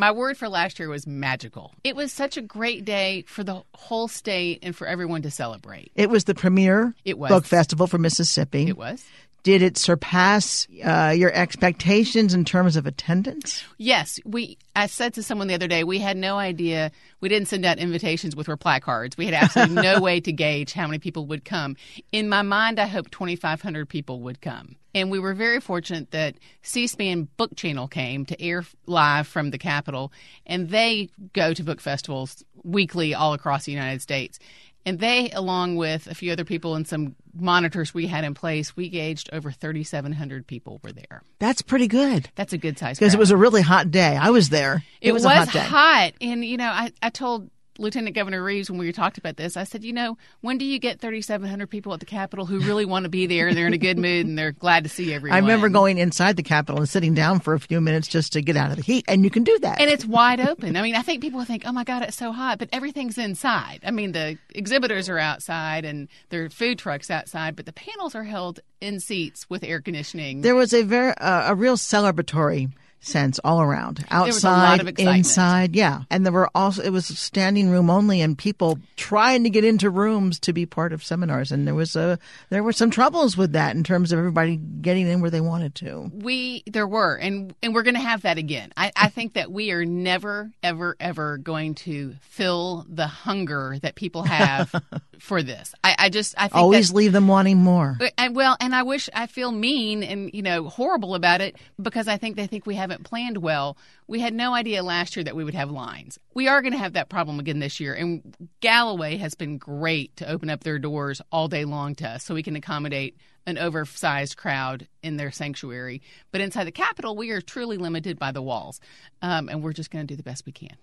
My 0.00 0.12
word 0.12 0.38
for 0.38 0.48
last 0.48 0.78
year 0.78 0.88
was 0.88 1.06
magical. 1.06 1.74
It 1.84 1.94
was 1.94 2.10
such 2.10 2.38
a 2.38 2.40
great 2.40 2.86
day 2.86 3.24
for 3.26 3.44
the 3.44 3.62
whole 3.74 4.08
state 4.08 4.60
and 4.62 4.74
for 4.74 4.86
everyone 4.86 5.20
to 5.22 5.30
celebrate. 5.30 5.92
It 5.94 6.08
was 6.08 6.24
the 6.24 6.34
premier 6.34 6.94
it 7.04 7.18
was. 7.18 7.28
book 7.28 7.44
festival 7.44 7.86
for 7.86 7.98
Mississippi. 7.98 8.66
It 8.66 8.78
was. 8.78 9.04
Did 9.42 9.60
it 9.60 9.76
surpass 9.76 10.66
uh, 10.82 11.14
your 11.14 11.30
expectations 11.34 12.32
in 12.32 12.46
terms 12.46 12.76
of 12.76 12.86
attendance? 12.86 13.62
Yes, 13.76 14.18
we. 14.24 14.56
I 14.74 14.86
said 14.86 15.12
to 15.14 15.22
someone 15.22 15.48
the 15.48 15.54
other 15.54 15.68
day, 15.68 15.84
we 15.84 15.98
had 15.98 16.16
no 16.16 16.36
idea. 16.38 16.92
We 17.20 17.28
didn't 17.28 17.48
send 17.48 17.66
out 17.66 17.78
invitations 17.78 18.34
with 18.34 18.48
reply 18.48 18.80
cards. 18.80 19.18
We 19.18 19.26
had 19.26 19.34
absolutely 19.34 19.82
no 19.82 20.00
way 20.02 20.20
to 20.20 20.32
gauge 20.32 20.72
how 20.72 20.86
many 20.86 20.98
people 20.98 21.26
would 21.26 21.44
come. 21.44 21.76
In 22.10 22.28
my 22.28 22.40
mind, 22.40 22.78
I 22.78 22.86
hoped 22.86 23.12
2,500 23.12 23.86
people 23.86 24.20
would 24.20 24.40
come, 24.40 24.76
and 24.94 25.10
we 25.10 25.18
were 25.18 25.34
very 25.34 25.60
fortunate 25.60 26.10
that 26.10 26.36
C-SPAN 26.62 27.28
Book 27.36 27.54
Channel 27.56 27.88
came 27.88 28.26
to 28.26 28.40
air 28.40 28.64
live 28.86 29.26
from 29.26 29.50
the 29.50 29.58
Capitol, 29.58 30.12
and 30.46 30.70
they 30.70 31.08
go 31.32 31.54
to 31.54 31.62
book 31.62 31.80
festivals 31.80 32.44
weekly 32.64 33.14
all 33.14 33.32
across 33.32 33.64
the 33.64 33.72
United 33.72 34.02
States. 34.02 34.38
And 34.86 34.98
they, 34.98 35.30
along 35.30 35.76
with 35.76 36.06
a 36.06 36.14
few 36.14 36.32
other 36.32 36.44
people 36.44 36.74
and 36.74 36.88
some 36.88 37.14
monitors 37.34 37.92
we 37.92 38.06
had 38.06 38.24
in 38.24 38.32
place, 38.32 38.74
we 38.76 38.88
gauged 38.88 39.28
over 39.32 39.50
3,700 39.50 40.46
people 40.46 40.80
were 40.82 40.92
there. 40.92 41.22
That's 41.38 41.60
pretty 41.60 41.86
good. 41.86 42.30
That's 42.34 42.54
a 42.54 42.58
good 42.58 42.78
size. 42.78 42.98
Because 42.98 43.12
it 43.12 43.18
was 43.20 43.30
a 43.30 43.36
really 43.36 43.60
hot 43.60 43.90
day. 43.90 44.16
I 44.16 44.30
was 44.30 44.48
there. 44.48 44.82
It, 45.02 45.10
it 45.10 45.12
was, 45.12 45.24
was, 45.24 45.48
hot, 45.48 45.48
hot, 45.48 46.12
And, 46.22 46.44
you 46.44 46.56
know, 46.56 46.70
I, 46.70 46.92
I 47.02 47.10
told 47.10 47.50
Lieutenant 47.78 48.14
Governor 48.14 48.42
Reeves 48.42 48.70
when 48.70 48.78
we 48.78 48.92
talked 48.92 49.18
about 49.18 49.36
this. 49.36 49.56
I 49.56 49.64
said, 49.64 49.84
you 49.84 49.92
know, 49.92 50.18
when 50.40 50.58
do 50.58 50.64
you 50.64 50.78
get 50.78 51.00
3,700 51.00 51.68
people 51.68 51.94
at 51.94 52.00
the 52.00 52.06
Capitol 52.06 52.46
who 52.46 52.60
really 52.60 52.84
want 52.84 53.04
to 53.04 53.08
be 53.08 53.26
there 53.26 53.48
and 53.48 53.56
they're 53.56 53.66
in 53.66 53.72
a 53.72 53.78
good 53.78 53.98
mood 53.98 54.26
and 54.26 54.38
they're 54.38 54.52
glad 54.52 54.84
to 54.84 54.90
see 54.90 55.14
everyone? 55.14 55.36
I 55.36 55.40
remember 55.40 55.68
going 55.68 55.98
inside 55.98 56.36
the 56.36 56.42
Capitol 56.42 56.78
and 56.80 56.88
sitting 56.88 57.14
down 57.14 57.40
for 57.40 57.54
a 57.54 57.60
few 57.60 57.80
minutes 57.80 58.08
just 58.08 58.32
to 58.34 58.42
get 58.42 58.56
out 58.56 58.70
of 58.70 58.76
the 58.76 58.82
heat, 58.82 59.04
and 59.08 59.24
you 59.24 59.30
can 59.30 59.44
do 59.44 59.58
that. 59.60 59.80
And 59.80 59.90
it's 59.90 60.04
wide 60.04 60.40
open. 60.40 60.76
I 60.76 60.82
mean, 60.82 60.94
I 60.94 61.02
think 61.02 61.22
people 61.22 61.44
think, 61.44 61.62
oh 61.66 61.72
my 61.72 61.84
God, 61.84 62.02
it's 62.02 62.16
so 62.16 62.32
hot, 62.32 62.58
but 62.58 62.68
everything's 62.72 63.18
inside. 63.18 63.80
I 63.84 63.90
mean, 63.90 64.12
the 64.12 64.38
exhibitors 64.54 65.08
are 65.08 65.18
outside 65.18 65.84
and 65.84 66.08
there 66.30 66.44
are 66.44 66.50
food 66.50 66.78
trucks 66.78 67.10
outside, 67.10 67.56
but 67.56 67.66
the 67.66 67.72
panels 67.72 68.14
are 68.14 68.24
held 68.24 68.60
in 68.80 69.00
seats 69.00 69.48
with 69.48 69.62
air 69.62 69.80
conditioning. 69.80 70.40
There 70.42 70.54
was 70.54 70.72
a 70.72 70.82
very 70.82 71.12
uh, 71.16 71.52
a 71.52 71.54
real 71.54 71.76
celebratory 71.76 72.70
sense 73.00 73.38
all 73.42 73.60
around. 73.60 74.04
Outside 74.10 74.98
inside 74.98 75.74
yeah. 75.74 76.02
And 76.10 76.24
there 76.24 76.32
were 76.32 76.50
also 76.54 76.82
it 76.82 76.90
was 76.90 77.06
standing 77.06 77.70
room 77.70 77.90
only 77.90 78.20
and 78.20 78.36
people 78.36 78.78
trying 78.96 79.44
to 79.44 79.50
get 79.50 79.64
into 79.64 79.90
rooms 79.90 80.38
to 80.40 80.52
be 80.52 80.66
part 80.66 80.92
of 80.92 81.02
seminars. 81.02 81.50
And 81.50 81.66
there 81.66 81.74
was 81.74 81.96
a 81.96 82.18
there 82.50 82.62
were 82.62 82.72
some 82.72 82.90
troubles 82.90 83.36
with 83.36 83.52
that 83.52 83.74
in 83.74 83.84
terms 83.84 84.12
of 84.12 84.18
everybody 84.18 84.56
getting 84.56 85.06
in 85.08 85.20
where 85.20 85.30
they 85.30 85.40
wanted 85.40 85.74
to. 85.76 86.10
We 86.12 86.62
there 86.66 86.86
were. 86.86 87.16
And 87.16 87.54
and 87.62 87.74
we're 87.74 87.82
going 87.82 87.94
to 87.94 88.00
have 88.00 88.22
that 88.22 88.38
again. 88.38 88.72
I 88.76 88.92
i 88.96 89.08
think 89.08 89.34
that 89.34 89.50
we 89.50 89.70
are 89.72 89.84
never 89.84 90.50
ever 90.62 90.96
ever 91.00 91.38
going 91.38 91.74
to 91.74 92.14
fill 92.20 92.86
the 92.88 93.06
hunger 93.06 93.76
that 93.82 93.94
people 93.94 94.22
have 94.24 94.74
for 95.18 95.42
this. 95.42 95.74
I 95.82 95.96
i 95.98 96.08
just 96.08 96.34
i 96.36 96.48
think 96.48 96.56
always 96.56 96.92
leave 96.92 97.12
them 97.12 97.28
wanting 97.28 97.58
more. 97.58 97.96
Uh, 98.00 98.08
and 98.18 98.36
well 98.36 98.56
and 98.60 98.74
i 98.74 98.82
wish 98.82 99.08
i 99.14 99.26
feel 99.26 99.50
mean 99.50 100.02
and 100.02 100.30
you 100.34 100.42
know 100.42 100.68
horrible 100.68 101.14
about 101.14 101.40
it 101.40 101.56
because 101.80 102.08
i 102.08 102.16
think 102.16 102.36
they 102.36 102.46
think 102.46 102.66
we 102.66 102.74
have 102.74 102.89
haven't 102.90 103.04
planned 103.04 103.38
well. 103.38 103.76
We 104.06 104.20
had 104.20 104.34
no 104.34 104.52
idea 104.54 104.82
last 104.82 105.16
year 105.16 105.24
that 105.24 105.36
we 105.36 105.44
would 105.44 105.54
have 105.54 105.70
lines. 105.70 106.18
We 106.34 106.48
are 106.48 106.60
going 106.60 106.72
to 106.72 106.78
have 106.78 106.94
that 106.94 107.08
problem 107.08 107.38
again 107.38 107.60
this 107.60 107.78
year. 107.78 107.94
And 107.94 108.34
Galloway 108.60 109.16
has 109.18 109.34
been 109.34 109.58
great 109.58 110.16
to 110.16 110.28
open 110.28 110.50
up 110.50 110.64
their 110.64 110.78
doors 110.78 111.22
all 111.30 111.48
day 111.48 111.64
long 111.64 111.94
to 111.96 112.08
us 112.08 112.24
so 112.24 112.34
we 112.34 112.42
can 112.42 112.56
accommodate 112.56 113.16
an 113.46 113.58
oversized 113.58 114.36
crowd 114.36 114.88
in 115.02 115.16
their 115.16 115.30
sanctuary. 115.30 116.02
But 116.32 116.40
inside 116.40 116.64
the 116.64 116.72
Capitol, 116.72 117.16
we 117.16 117.30
are 117.30 117.40
truly 117.40 117.76
limited 117.76 118.18
by 118.18 118.32
the 118.32 118.42
walls. 118.42 118.80
Um, 119.22 119.48
and 119.48 119.62
we're 119.62 119.72
just 119.72 119.90
going 119.90 120.06
to 120.06 120.12
do 120.12 120.16
the 120.16 120.22
best 120.22 120.44
we 120.46 120.52
can. 120.52 120.76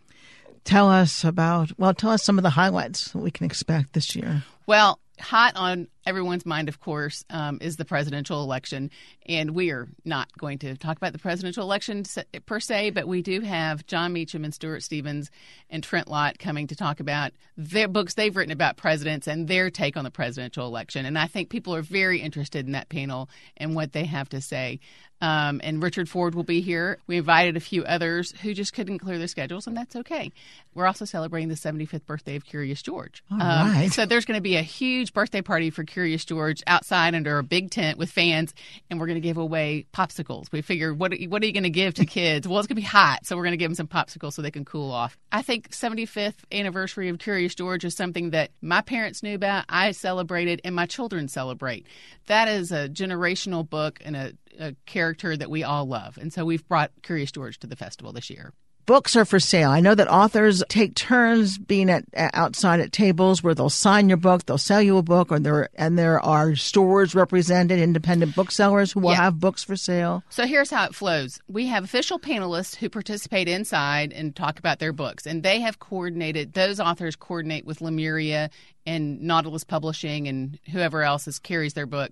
Tell 0.63 0.89
us 0.89 1.23
about, 1.23 1.77
well, 1.77 1.93
tell 1.93 2.11
us 2.11 2.23
some 2.23 2.37
of 2.39 2.43
the 2.43 2.49
highlights 2.49 3.11
that 3.11 3.19
we 3.19 3.31
can 3.31 3.45
expect 3.45 3.93
this 3.93 4.15
year. 4.15 4.43
Well, 4.65 4.99
hot 5.19 5.55
on 5.55 5.87
everyone's 6.07 6.45
mind, 6.45 6.69
of 6.69 6.79
course, 6.79 7.25
um, 7.29 7.59
is 7.61 7.75
the 7.75 7.85
presidential 7.85 8.41
election. 8.41 8.89
And 9.25 9.51
we 9.51 9.71
are 9.71 9.87
not 10.05 10.35
going 10.37 10.57
to 10.59 10.75
talk 10.77 10.97
about 10.97 11.11
the 11.11 11.19
presidential 11.19 11.63
election 11.63 12.03
per 12.45 12.59
se, 12.59 12.91
but 12.91 13.07
we 13.07 13.21
do 13.21 13.41
have 13.41 13.85
Jon 13.85 14.13
Meacham 14.13 14.45
and 14.45 14.53
Stuart 14.53 14.83
Stevens 14.83 15.29
and 15.69 15.83
Trent 15.83 16.07
Lott 16.07 16.39
coming 16.39 16.67
to 16.67 16.75
talk 16.75 17.01
about 17.01 17.33
their 17.57 17.89
books 17.89 18.13
they've 18.13 18.35
written 18.35 18.53
about 18.53 18.77
presidents 18.77 19.27
and 19.27 19.47
their 19.47 19.69
take 19.69 19.97
on 19.97 20.05
the 20.05 20.11
presidential 20.11 20.65
election. 20.65 21.05
And 21.05 21.19
I 21.19 21.27
think 21.27 21.49
people 21.49 21.75
are 21.75 21.81
very 21.81 22.21
interested 22.21 22.65
in 22.65 22.71
that 22.71 22.87
panel 22.87 23.29
and 23.57 23.75
what 23.75 23.91
they 23.91 24.05
have 24.05 24.29
to 24.29 24.41
say. 24.41 24.79
Um, 25.19 25.61
and 25.63 25.81
Richard 25.81 26.07
Ford 26.09 26.35
will 26.35 26.43
be 26.43 26.61
here. 26.61 26.99
We 27.07 27.17
invited 27.17 27.57
a 27.57 27.59
few 27.59 27.83
others 27.83 28.33
who 28.41 28.53
just 28.53 28.73
couldn't 28.73 28.99
clear 28.99 29.17
their 29.17 29.27
schedules, 29.27 29.65
and 29.65 29.75
that's 29.75 29.95
okay. 29.95 30.31
We're 30.75 30.85
also 30.85 31.05
celebrating 31.05 31.49
the 31.49 31.55
75th 31.55 32.05
birthday 32.05 32.35
of 32.35 32.45
Curious 32.45 32.83
George. 32.83 33.23
All 33.31 33.41
um, 33.41 33.71
right. 33.71 33.91
So 33.91 34.05
there's 34.05 34.25
going 34.25 34.37
to 34.37 34.41
be 34.41 34.57
a 34.57 34.61
huge 34.61 35.13
birthday 35.13 35.41
party 35.41 35.71
for 35.71 35.83
Curious 35.83 35.96
George 36.25 36.61
outside 36.67 37.15
under 37.15 37.37
a 37.37 37.43
big 37.43 37.71
tent 37.71 37.97
with 37.97 38.11
fans, 38.11 38.53
and 38.89 38.99
we're 38.99 39.07
going 39.07 39.15
to 39.15 39.27
give 39.27 39.37
away 39.37 39.85
popsicles. 39.93 40.51
We 40.51 40.61
figured, 40.61 40.99
what, 40.99 41.13
what 41.27 41.41
are 41.41 41.45
you 41.45 41.53
going 41.53 41.63
to 41.63 41.69
give 41.69 41.95
to 41.95 42.05
kids? 42.05 42.47
well, 42.47 42.59
it's 42.59 42.67
going 42.67 42.75
to 42.75 42.81
be 42.81 42.85
hot, 42.85 43.25
so 43.25 43.35
we're 43.35 43.43
going 43.43 43.53
to 43.53 43.57
give 43.57 43.69
them 43.69 43.75
some 43.75 43.87
popsicles 43.87 44.33
so 44.33 44.41
they 44.41 44.51
can 44.51 44.65
cool 44.65 44.91
off. 44.91 45.17
I 45.31 45.41
think 45.41 45.71
75th 45.71 46.35
anniversary 46.51 47.09
of 47.09 47.19
Curious 47.19 47.55
George 47.55 47.85
is 47.85 47.95
something 47.95 48.31
that 48.31 48.51
my 48.61 48.81
parents 48.81 49.23
knew 49.23 49.35
about, 49.35 49.65
I 49.69 49.91
celebrated, 49.91 50.61
and 50.63 50.75
my 50.75 50.85
children 50.85 51.27
celebrate. 51.27 51.87
That 52.27 52.47
is 52.47 52.71
a 52.71 52.89
generational 52.89 53.67
book 53.67 53.99
and 54.03 54.15
a 54.15 54.33
a 54.59 54.75
character 54.87 55.37
that 55.37 55.51
we 55.51 55.63
all 55.63 55.85
love. 55.85 56.17
And 56.17 56.33
so 56.33 56.43
we've 56.43 56.67
brought 56.67 56.91
Curious 57.03 57.31
George 57.31 57.59
to 57.59 57.67
the 57.67 57.75
festival 57.75 58.11
this 58.11 58.29
year 58.29 58.53
books 58.87 59.15
are 59.15 59.25
for 59.25 59.39
sale. 59.39 59.69
I 59.69 59.81
know 59.81 59.93
that 59.93 60.07
authors 60.07 60.63
take 60.69 60.95
turns 60.95 61.59
being 61.59 61.91
at, 61.91 62.05
outside 62.15 62.79
at 62.79 62.91
tables 62.91 63.43
where 63.43 63.53
they'll 63.53 63.69
sign 63.69 64.09
your 64.09 64.17
book, 64.17 64.45
they'll 64.45 64.57
sell 64.57 64.81
you 64.81 64.97
a 64.97 65.03
book, 65.03 65.31
or 65.31 65.39
there 65.39 65.69
and 65.75 65.99
there 65.99 66.19
are 66.19 66.55
stores 66.55 67.13
represented, 67.13 67.79
independent 67.79 68.35
booksellers 68.35 68.93
who 68.93 69.01
will 69.01 69.11
yeah. 69.11 69.23
have 69.23 69.39
books 69.39 69.63
for 69.63 69.75
sale. 69.75 70.23
So 70.29 70.47
here's 70.47 70.71
how 70.71 70.85
it 70.85 70.95
flows: 70.95 71.39
we 71.47 71.67
have 71.67 71.83
official 71.83 72.19
panelists 72.19 72.75
who 72.75 72.89
participate 72.89 73.47
inside 73.47 74.11
and 74.11 74.35
talk 74.35 74.57
about 74.57 74.79
their 74.79 74.93
books, 74.93 75.27
and 75.27 75.43
they 75.43 75.59
have 75.59 75.77
coordinated. 75.77 76.53
Those 76.53 76.79
authors 76.79 77.15
coordinate 77.15 77.65
with 77.65 77.81
Lemuria 77.81 78.49
and 78.85 79.21
Nautilus 79.21 79.65
Publishing 79.65 80.27
and 80.29 80.57
whoever 80.71 81.03
else 81.03 81.27
is, 81.27 81.37
carries 81.39 81.73
their 81.73 81.85
book 81.85 82.11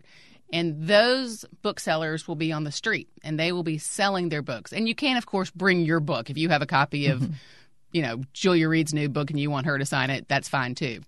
and 0.56 0.88
those 0.88 1.44
booksellers 1.64 2.30
will 2.30 2.38
be 2.38 2.54
on 2.54 2.64
the 2.64 2.72
street 2.72 3.10
and 3.26 3.38
they 3.38 3.52
will 3.52 3.62
be 3.62 3.78
selling 3.78 4.30
their 4.30 4.42
books. 4.42 4.72
And 4.72 4.88
you 4.88 4.96
can, 4.96 5.18
of 5.18 5.26
course, 5.26 5.52
bring 5.52 5.82
your 5.82 6.00
book 6.00 6.30
if 6.30 6.38
you 6.38 6.48
have 6.48 6.62
a 6.62 6.66
copy 6.66 7.08
of, 7.08 7.20
mm-hmm. 7.20 7.34
you 7.92 8.02
know, 8.02 8.22
Julia 8.32 8.70
Reed's 8.70 8.94
new 8.94 9.10
book 9.10 9.30
and 9.30 9.38
you 9.38 9.52
want 9.52 9.66
her 9.66 9.78
to 9.78 9.86
sign 9.86 10.12
it. 10.12 10.30
That's 10.30 10.48
fine 10.48 10.74
too. 10.74 11.02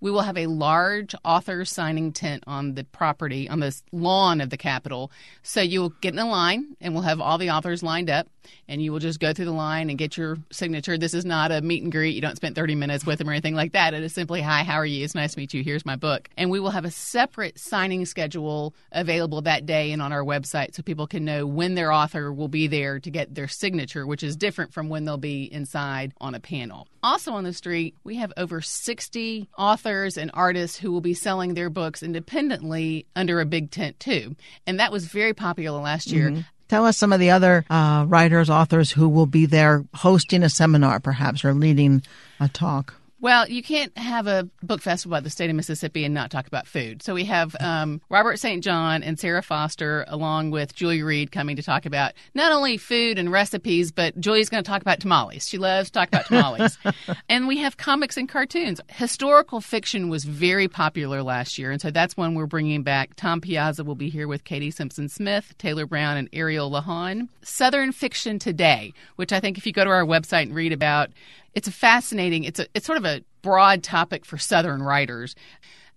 We 0.00 0.12
will 0.12 0.20
have 0.20 0.38
a 0.38 0.46
large 0.46 1.16
author 1.24 1.64
signing 1.64 2.12
tent 2.12 2.44
on 2.46 2.74
the 2.74 2.84
property, 2.84 3.48
on 3.48 3.58
the 3.58 3.76
lawn 3.90 4.40
of 4.40 4.50
the 4.50 4.56
Capitol. 4.56 5.10
So 5.42 5.60
you'll 5.60 5.94
get 6.00 6.12
in 6.12 6.20
a 6.20 6.28
line 6.28 6.76
and 6.80 6.94
we'll 6.94 7.02
have 7.02 7.20
all 7.20 7.38
the 7.38 7.50
authors 7.50 7.82
lined 7.82 8.08
up 8.08 8.28
and 8.68 8.82
you 8.82 8.92
will 8.92 8.98
just 8.98 9.20
go 9.20 9.32
through 9.32 9.44
the 9.44 9.52
line 9.52 9.90
and 9.90 9.98
get 9.98 10.16
your 10.16 10.36
signature. 10.50 10.98
This 10.98 11.14
is 11.14 11.24
not 11.24 11.52
a 11.52 11.60
meet 11.60 11.82
and 11.82 11.92
greet. 11.92 12.14
You 12.14 12.20
don't 12.20 12.36
spend 12.36 12.54
30 12.54 12.74
minutes 12.74 13.06
with 13.06 13.18
them 13.18 13.28
or 13.28 13.32
anything 13.32 13.54
like 13.54 13.72
that. 13.72 13.94
It 13.94 14.02
is 14.02 14.12
simply, 14.12 14.40
hi, 14.40 14.62
how 14.62 14.76
are 14.76 14.86
you? 14.86 15.04
It's 15.04 15.14
nice 15.14 15.34
to 15.34 15.38
meet 15.38 15.54
you. 15.54 15.62
Here's 15.62 15.86
my 15.86 15.96
book. 15.96 16.28
And 16.36 16.50
we 16.50 16.60
will 16.60 16.70
have 16.70 16.84
a 16.84 16.90
separate 16.90 17.58
signing 17.58 18.06
schedule 18.06 18.74
available 18.92 19.42
that 19.42 19.66
day 19.66 19.92
and 19.92 20.02
on 20.02 20.12
our 20.12 20.24
website 20.24 20.74
so 20.74 20.82
people 20.82 21.06
can 21.06 21.24
know 21.24 21.46
when 21.46 21.74
their 21.74 21.92
author 21.92 22.32
will 22.32 22.48
be 22.48 22.66
there 22.66 23.00
to 23.00 23.10
get 23.10 23.34
their 23.34 23.48
signature, 23.48 24.06
which 24.06 24.22
is 24.22 24.36
different 24.36 24.72
from 24.72 24.88
when 24.88 25.04
they'll 25.04 25.16
be 25.16 25.44
inside 25.52 26.12
on 26.20 26.34
a 26.34 26.40
panel. 26.40 26.88
Also 27.02 27.32
on 27.32 27.44
the 27.44 27.52
street, 27.52 27.96
we 28.04 28.16
have 28.16 28.32
over 28.36 28.60
60 28.60 29.48
authors 29.58 30.16
and 30.16 30.30
artists 30.34 30.78
who 30.78 30.92
will 30.92 31.00
be 31.00 31.14
selling 31.14 31.54
their 31.54 31.70
books 31.70 32.02
independently 32.02 33.06
under 33.16 33.40
a 33.40 33.46
big 33.46 33.70
tent 33.70 33.98
too. 34.00 34.36
And 34.66 34.80
that 34.80 34.92
was 34.92 35.06
very 35.06 35.34
popular 35.34 35.80
last 35.80 36.10
year. 36.10 36.30
Mm-hmm. 36.30 36.40
Tell 36.72 36.86
us 36.86 36.96
some 36.96 37.12
of 37.12 37.20
the 37.20 37.32
other 37.32 37.66
uh, 37.68 38.06
writers, 38.08 38.48
authors 38.48 38.90
who 38.90 39.06
will 39.06 39.26
be 39.26 39.44
there 39.44 39.84
hosting 39.92 40.42
a 40.42 40.48
seminar, 40.48 41.00
perhaps, 41.00 41.44
or 41.44 41.52
leading 41.52 42.02
a 42.40 42.48
talk. 42.48 42.94
Well, 43.22 43.48
you 43.48 43.62
can't 43.62 43.96
have 43.96 44.26
a 44.26 44.48
book 44.64 44.82
festival 44.82 45.16
at 45.16 45.22
the 45.22 45.30
state 45.30 45.48
of 45.48 45.54
Mississippi 45.54 46.04
and 46.04 46.12
not 46.12 46.32
talk 46.32 46.48
about 46.48 46.66
food. 46.66 47.04
So 47.04 47.14
we 47.14 47.24
have 47.26 47.54
um, 47.60 48.00
Robert 48.08 48.40
St. 48.40 48.64
John 48.64 49.04
and 49.04 49.16
Sara 49.16 49.44
Foster, 49.44 50.04
along 50.08 50.50
with 50.50 50.74
Julie 50.74 51.04
Reed, 51.04 51.30
coming 51.30 51.54
to 51.54 51.62
talk 51.62 51.86
about 51.86 52.14
not 52.34 52.50
only 52.50 52.78
food 52.78 53.20
and 53.20 53.30
recipes, 53.30 53.92
but 53.92 54.18
Julie's 54.18 54.48
going 54.48 54.64
to 54.64 54.68
talk 54.68 54.82
about 54.82 54.98
tamales. 54.98 55.48
She 55.48 55.56
loves 55.56 55.88
to 55.90 56.00
talk 56.00 56.08
about 56.08 56.26
tamales. 56.26 56.76
and 57.28 57.46
we 57.46 57.58
have 57.58 57.76
comics 57.76 58.16
and 58.16 58.28
cartoons. 58.28 58.80
Historical 58.88 59.60
fiction 59.60 60.08
was 60.08 60.24
very 60.24 60.66
popular 60.66 61.22
last 61.22 61.58
year, 61.58 61.70
and 61.70 61.80
so 61.80 61.92
that's 61.92 62.16
one 62.16 62.34
we're 62.34 62.46
bringing 62.46 62.82
back. 62.82 63.14
Tom 63.14 63.40
Piazza 63.40 63.84
will 63.84 63.94
be 63.94 64.10
here 64.10 64.26
with 64.26 64.42
Katy 64.42 64.72
Simpson 64.72 65.08
Smith, 65.08 65.54
Taylor 65.58 65.86
Brown, 65.86 66.16
and 66.16 66.28
Ariel 66.32 66.72
Lawhon. 66.72 67.28
Southern 67.42 67.92
Fiction 67.92 68.40
Today, 68.40 68.92
which 69.14 69.32
I 69.32 69.38
think 69.38 69.58
if 69.58 69.66
you 69.66 69.72
go 69.72 69.84
to 69.84 69.90
our 69.90 70.04
website 70.04 70.42
and 70.42 70.56
read 70.56 70.72
about, 70.72 71.10
it's 71.54 71.68
a 71.68 71.72
fascinating. 71.72 72.44
It's 72.44 72.60
a 72.60 72.66
it's 72.74 72.86
sort 72.86 72.98
of 72.98 73.04
a 73.04 73.22
broad 73.42 73.82
topic 73.82 74.24
for 74.24 74.38
Southern 74.38 74.82
writers. 74.82 75.34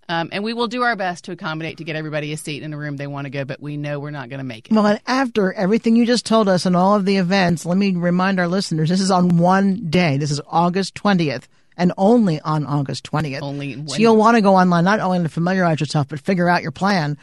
Um, 0.07 0.29
and 0.31 0.43
we 0.43 0.53
will 0.53 0.67
do 0.67 0.83
our 0.83 0.95
best 0.95 1.25
to 1.25 1.31
accommodate 1.31 1.79
to 1.79 1.83
get 1.83 1.95
everybody 1.95 2.31
a 2.31 2.37
seat 2.37 2.61
in 2.61 2.69
the 2.69 2.77
room 2.77 2.95
they 2.95 3.07
want 3.07 3.25
to 3.25 3.31
go, 3.31 3.43
but 3.43 3.59
we 3.59 3.75
know 3.75 3.99
we're 3.99 4.11
not 4.11 4.29
going 4.29 4.37
to 4.37 4.43
make 4.43 4.67
it. 4.67 4.73
Well, 4.73 4.85
and 4.85 5.01
after 5.07 5.51
everything 5.51 5.95
you 5.95 6.05
just 6.05 6.27
told 6.27 6.47
us 6.47 6.67
and 6.67 6.75
all 6.75 6.93
of 6.95 7.05
the 7.05 7.17
events, 7.17 7.65
let 7.65 7.75
me 7.75 7.95
remind 7.95 8.39
our 8.39 8.47
listeners 8.47 8.89
this 8.89 9.01
is 9.01 9.09
on 9.09 9.37
one 9.37 9.89
day. 9.89 10.17
This 10.17 10.29
is 10.29 10.39
August 10.45 10.93
20th 10.93 11.45
and 11.77 11.91
only 11.97 12.39
on 12.41 12.65
August 12.65 13.09
20th. 13.11 13.41
Only 13.41 13.87
so 13.87 13.97
you'll 13.97 14.15
want 14.15 14.35
to 14.35 14.41
go 14.41 14.55
online 14.55 14.83
not 14.83 14.99
only 14.99 15.23
to 15.23 15.29
familiarize 15.29 15.79
yourself, 15.79 16.07
but 16.07 16.19
figure 16.19 16.47
out 16.47 16.61
your 16.61 16.71
plan, 16.71 17.17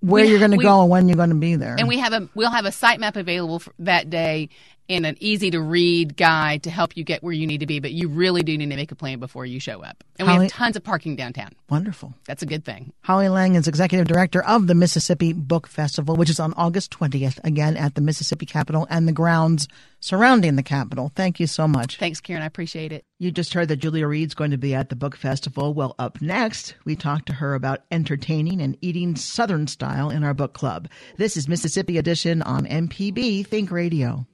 where 0.00 0.24
we, 0.24 0.30
you're 0.30 0.38
going 0.38 0.52
to 0.52 0.56
go 0.56 0.80
and 0.80 0.90
when 0.90 1.08
you're 1.08 1.16
going 1.16 1.28
to 1.28 1.34
be 1.34 1.56
there. 1.56 1.76
And 1.78 1.86
we 1.86 1.98
have 1.98 2.12
a 2.12 2.28
we'll 2.34 2.50
have 2.50 2.64
a 2.64 2.72
site 2.72 2.98
map 2.98 3.16
available 3.16 3.62
that 3.80 4.10
day 4.10 4.48
and 4.92 5.06
an 5.06 5.16
easy 5.20 5.50
to 5.50 5.60
read 5.60 6.16
guide 6.16 6.62
to 6.64 6.70
help 6.70 6.96
you 6.96 7.04
get 7.04 7.22
where 7.22 7.32
you 7.32 7.46
need 7.46 7.58
to 7.58 7.66
be, 7.66 7.80
but 7.80 7.92
you 7.92 8.08
really 8.08 8.42
do 8.42 8.56
need 8.56 8.70
to 8.70 8.76
make 8.76 8.92
a 8.92 8.94
plan 8.94 9.18
before 9.18 9.46
you 9.46 9.58
show 9.58 9.82
up. 9.82 10.04
And 10.18 10.28
Holly, 10.28 10.38
we 10.40 10.44
have 10.44 10.52
tons 10.52 10.76
of 10.76 10.84
parking 10.84 11.16
downtown. 11.16 11.50
Wonderful. 11.70 12.14
That's 12.26 12.42
a 12.42 12.46
good 12.46 12.64
thing. 12.64 12.92
Holly 13.02 13.28
Lange 13.28 13.54
is 13.54 13.66
executive 13.66 14.06
director 14.06 14.42
of 14.44 14.66
the 14.66 14.74
Mississippi 14.74 15.32
Book 15.32 15.66
Festival, 15.66 16.16
which 16.16 16.30
is 16.30 16.38
on 16.38 16.52
August 16.54 16.90
20th, 16.92 17.40
again 17.44 17.76
at 17.76 17.94
the 17.94 18.00
Mississippi 18.00 18.46
Capitol 18.46 18.86
and 18.90 19.08
the 19.08 19.12
grounds 19.12 19.68
surrounding 20.00 20.56
the 20.56 20.62
Capitol. 20.62 21.10
Thank 21.14 21.40
you 21.40 21.46
so 21.46 21.66
much. 21.66 21.96
Thanks, 21.96 22.20
Karen. 22.20 22.42
I 22.42 22.46
appreciate 22.46 22.92
it. 22.92 23.04
You 23.18 23.30
just 23.30 23.54
heard 23.54 23.68
that 23.68 23.76
Julia 23.76 24.06
Reed's 24.06 24.34
going 24.34 24.50
to 24.50 24.58
be 24.58 24.74
at 24.74 24.88
the 24.88 24.96
book 24.96 25.16
festival. 25.16 25.72
Well, 25.72 25.94
up 25.98 26.20
next, 26.20 26.74
we 26.84 26.96
talk 26.96 27.24
to 27.26 27.34
her 27.34 27.54
about 27.54 27.84
entertaining 27.90 28.60
and 28.60 28.76
eating 28.80 29.16
Southern 29.16 29.66
style 29.68 30.10
in 30.10 30.24
our 30.24 30.34
book 30.34 30.52
club. 30.52 30.88
This 31.16 31.36
is 31.36 31.48
Mississippi 31.48 31.98
Edition 31.98 32.42
on 32.42 32.66
MPB 32.66 33.46
Think 33.46 33.70
Radio. 33.70 34.26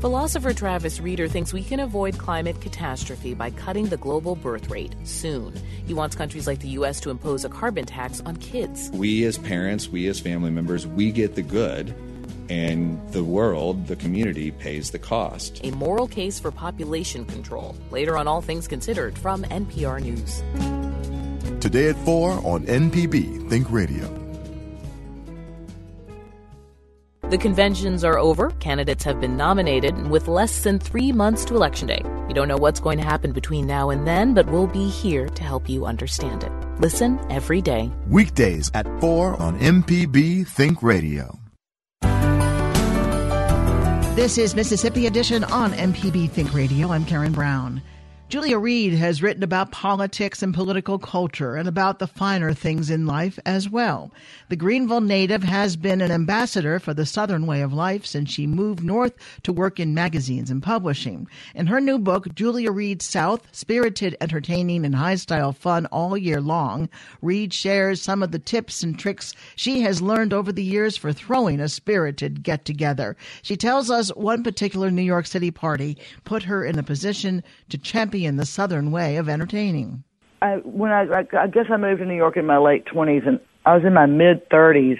Philosopher 0.00 0.52
Travis 0.52 1.00
Rieder 1.00 1.28
thinks 1.28 1.52
we 1.52 1.64
can 1.64 1.80
avoid 1.80 2.18
climate 2.18 2.60
catastrophe 2.60 3.34
by 3.34 3.50
cutting 3.50 3.86
the 3.86 3.96
global 3.96 4.36
birth 4.36 4.70
rate 4.70 4.94
soon. 5.02 5.52
He 5.88 5.92
wants 5.92 6.14
countries 6.14 6.46
like 6.46 6.60
the 6.60 6.68
U.S. 6.68 7.00
to 7.00 7.10
impose 7.10 7.44
a 7.44 7.48
carbon 7.48 7.84
tax 7.84 8.20
on 8.20 8.36
kids. 8.36 8.90
We 8.90 9.24
as 9.24 9.38
parents, 9.38 9.88
we 9.88 10.06
as 10.06 10.20
family 10.20 10.52
members, 10.52 10.86
we 10.86 11.10
get 11.10 11.34
the 11.34 11.42
good, 11.42 11.96
and 12.48 13.00
the 13.10 13.24
world, 13.24 13.88
the 13.88 13.96
community, 13.96 14.52
pays 14.52 14.92
the 14.92 15.00
cost. 15.00 15.60
A 15.64 15.72
moral 15.72 16.06
case 16.06 16.38
for 16.38 16.52
population 16.52 17.24
control. 17.24 17.74
Later 17.90 18.16
on 18.16 18.28
All 18.28 18.40
Things 18.40 18.68
Considered 18.68 19.18
from 19.18 19.42
NPR 19.42 20.00
News. 20.00 21.60
Today 21.60 21.88
at 21.88 21.96
4 22.04 22.46
on 22.46 22.64
MPB 22.66 23.50
Think 23.50 23.68
Radio. 23.72 24.17
The 27.30 27.36
conventions 27.36 28.04
are 28.04 28.18
over, 28.18 28.50
candidates 28.52 29.04
have 29.04 29.20
been 29.20 29.36
nominated, 29.36 29.94
and 29.94 30.10
with 30.10 30.28
less 30.28 30.62
than 30.62 30.78
three 30.78 31.12
months 31.12 31.44
to 31.44 31.56
Election 31.56 31.86
Day, 31.86 32.02
You 32.26 32.34
don't 32.34 32.48
know 32.48 32.56
what's 32.58 32.80
going 32.80 32.98
to 32.98 33.04
happen 33.04 33.32
between 33.32 33.66
now 33.66 33.88
and 33.90 34.06
then, 34.06 34.34
but 34.34 34.46
we'll 34.50 34.66
be 34.66 34.88
here 34.88 35.28
to 35.28 35.42
help 35.42 35.68
you 35.68 35.86
understand 35.86 36.44
it. 36.44 36.52
Listen 36.78 37.18
every 37.30 37.62
day. 37.62 37.90
Weekdays 38.06 38.70
at 38.74 38.86
4 39.00 39.40
on 39.40 39.58
MPB 39.58 40.46
Think 40.46 40.82
Radio. 40.82 41.38
This 44.14 44.36
is 44.36 44.54
Mississippi 44.54 45.06
Edition 45.06 45.44
on 45.44 45.72
MPB 45.72 46.30
Think 46.30 46.52
Radio. 46.52 46.92
I'm 46.92 47.04
Karen 47.04 47.32
Brown. 47.32 47.80
Julia 48.28 48.58
Reed 48.58 48.92
has 48.92 49.22
written 49.22 49.42
about 49.42 49.72
politics 49.72 50.42
and 50.42 50.52
political 50.52 50.98
culture 50.98 51.56
and 51.56 51.66
about 51.66 51.98
the 51.98 52.06
finer 52.06 52.52
things 52.52 52.90
in 52.90 53.06
life 53.06 53.38
as 53.46 53.70
well. 53.70 54.12
The 54.50 54.56
Greenville 54.56 55.00
native 55.00 55.44
has 55.44 55.76
been 55.76 56.02
an 56.02 56.10
ambassador 56.10 56.78
for 56.78 56.92
the 56.92 57.06
Southern 57.06 57.46
way 57.46 57.62
of 57.62 57.72
life 57.72 58.04
since 58.04 58.30
she 58.30 58.46
moved 58.46 58.84
north 58.84 59.14
to 59.44 59.52
work 59.52 59.80
in 59.80 59.94
magazines 59.94 60.50
and 60.50 60.62
publishing. 60.62 61.26
In 61.54 61.68
her 61.68 61.80
new 61.80 61.98
book, 61.98 62.34
Julia 62.34 62.70
Reed 62.70 63.00
South, 63.00 63.48
Spirited, 63.50 64.14
Entertaining, 64.20 64.84
and 64.84 64.96
High 64.96 65.14
Style 65.14 65.52
Fun 65.52 65.86
All 65.86 66.14
Year 66.14 66.42
Long, 66.42 66.90
Reed 67.22 67.54
shares 67.54 68.02
some 68.02 68.22
of 68.22 68.30
the 68.30 68.38
tips 68.38 68.82
and 68.82 68.98
tricks 68.98 69.32
she 69.56 69.80
has 69.80 70.02
learned 70.02 70.34
over 70.34 70.52
the 70.52 70.62
years 70.62 70.98
for 70.98 71.14
throwing 71.14 71.60
a 71.60 71.68
spirited 71.70 72.42
get 72.42 72.66
together. 72.66 73.16
She 73.40 73.56
tells 73.56 73.90
us 73.90 74.10
one 74.10 74.44
particular 74.44 74.90
New 74.90 75.00
York 75.00 75.24
City 75.24 75.50
party 75.50 75.96
put 76.24 76.42
her 76.42 76.62
in 76.62 76.78
a 76.78 76.82
position 76.82 77.42
to 77.70 77.78
champion 77.78 78.17
champion 78.18 78.36
the 78.36 78.46
Southern 78.46 78.90
way 78.90 79.16
of 79.16 79.28
entertaining. 79.28 80.02
I 80.40 80.56
when 80.64 80.90
I, 80.90 81.02
I 81.02 81.24
I 81.40 81.46
guess 81.46 81.66
I 81.70 81.76
moved 81.76 82.00
to 82.00 82.06
New 82.06 82.14
York 82.14 82.36
in 82.36 82.46
my 82.46 82.58
late 82.58 82.86
twenties, 82.86 83.22
and 83.26 83.40
I 83.64 83.74
was 83.74 83.84
in 83.84 83.94
my 83.94 84.06
mid 84.06 84.48
thirties. 84.50 84.98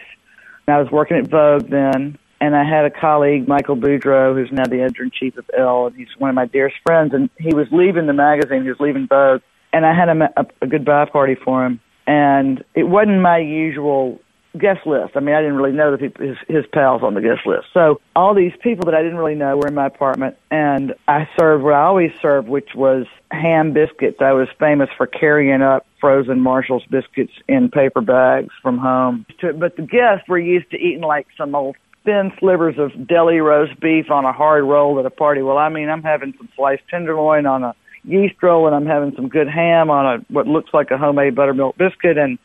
And 0.67 0.77
I 0.77 0.81
was 0.83 0.91
working 0.93 1.17
at 1.17 1.31
Vogue 1.31 1.71
then, 1.71 2.19
and 2.43 2.55
I 2.55 2.63
had 2.63 2.85
a 2.85 2.91
colleague, 2.91 3.49
Michael 3.49 3.75
Boodro, 3.75 4.35
who's 4.35 4.53
now 4.53 4.65
the 4.67 4.83
editor 4.83 5.05
in 5.05 5.11
chief 5.11 5.39
of 5.39 5.49
Elle, 5.57 5.87
and 5.87 5.97
he's 5.97 6.09
one 6.19 6.29
of 6.29 6.35
my 6.37 6.45
dearest 6.45 6.77
friends. 6.87 7.15
And 7.15 7.31
he 7.39 7.55
was 7.55 7.67
leaving 7.73 8.07
the 8.07 8.13
magazine, 8.13 8.65
he 8.65 8.69
was 8.69 8.79
leaving 8.79 9.07
Vogue, 9.09 9.41
and 9.73 9.87
I 9.87 9.95
had 9.95 10.11
a, 10.11 10.25
a, 10.37 10.47
a 10.61 10.67
goodbye 10.67 11.07
party 11.11 11.37
for 11.43 11.65
him. 11.65 11.81
And 12.07 12.63
it 12.75 12.85
wasn't 12.85 13.23
my 13.23 13.39
usual 13.39 14.21
guest 14.57 14.87
list. 14.87 15.17
I 15.17 15.21
mean, 15.21 15.35
I 15.35 15.41
didn't 15.41 15.57
really 15.57 15.73
know 15.73 15.91
the 15.91 15.99
people, 15.99 16.27
his, 16.27 16.37
his 16.49 16.65
pals 16.73 17.03
on 17.03 17.15
the 17.15 17.21
guest 17.21 17.47
list. 17.47 17.67
So 17.75 18.01
all 18.17 18.35
these 18.35 18.53
people 18.63 18.87
that 18.87 18.95
I 18.95 19.03
didn't 19.03 19.19
really 19.19 19.35
know 19.35 19.57
were 19.57 19.69
in 19.69 19.75
my 19.75 19.87
apartment, 19.87 20.37
and 20.51 20.95
I 21.07 21.29
served 21.39 21.63
what 21.65 21.75
I 21.75 21.83
always 21.83 22.13
served, 22.23 22.49
which 22.49 22.75
was 22.75 23.07
ham 23.31 23.73
biscuits. 23.73 24.19
I 24.21 24.33
was 24.33 24.49
famous 24.59 24.89
for 24.97 25.07
carrying 25.07 25.63
up 25.63 25.87
frozen 26.01 26.41
Marshall's 26.41 26.85
biscuits 26.87 27.33
in 27.49 27.71
paper 27.71 28.01
bags 28.01 28.55
from 28.63 28.79
home. 28.79 29.27
But 29.41 29.77
the 29.77 29.83
guests 29.83 30.29
were 30.29 30.39
used 30.39 30.71
to 30.71 30.77
eating 30.77 31.03
like 31.03 31.27
some 31.37 31.55
old 31.55 31.77
thin 32.05 32.33
slivers 32.39 32.79
of 32.79 33.07
deli 33.07 33.41
roast 33.41 33.79
beef 33.81 34.11
on 34.11 34.25
a 34.25 34.33
hard 34.33 34.65
roll 34.65 34.99
at 34.99 35.07
a 35.07 35.11
party. 35.11 35.43
Well, 35.43 35.59
I 35.59 35.69
mean, 35.69 35.91
I'm 35.91 36.03
having 36.03 36.33
some 36.39 36.49
sliced 36.57 36.83
tenderloin 36.89 37.47
on 37.47 37.65
a 37.65 37.75
yeast 38.05 38.43
roll, 38.43 38.67
and 38.67 38.75
I'm 38.75 38.87
having 38.87 39.15
some 39.15 39.29
good 39.29 39.49
ham 39.49 39.91
on 39.91 40.07
a 40.07 40.33
what 40.33 40.47
looks 40.47 40.73
like 40.73 40.91
a 40.91 40.97
homemade 40.97 41.35
buttermilk 41.35 41.77
biscuit, 41.77 42.17
and 42.17 42.39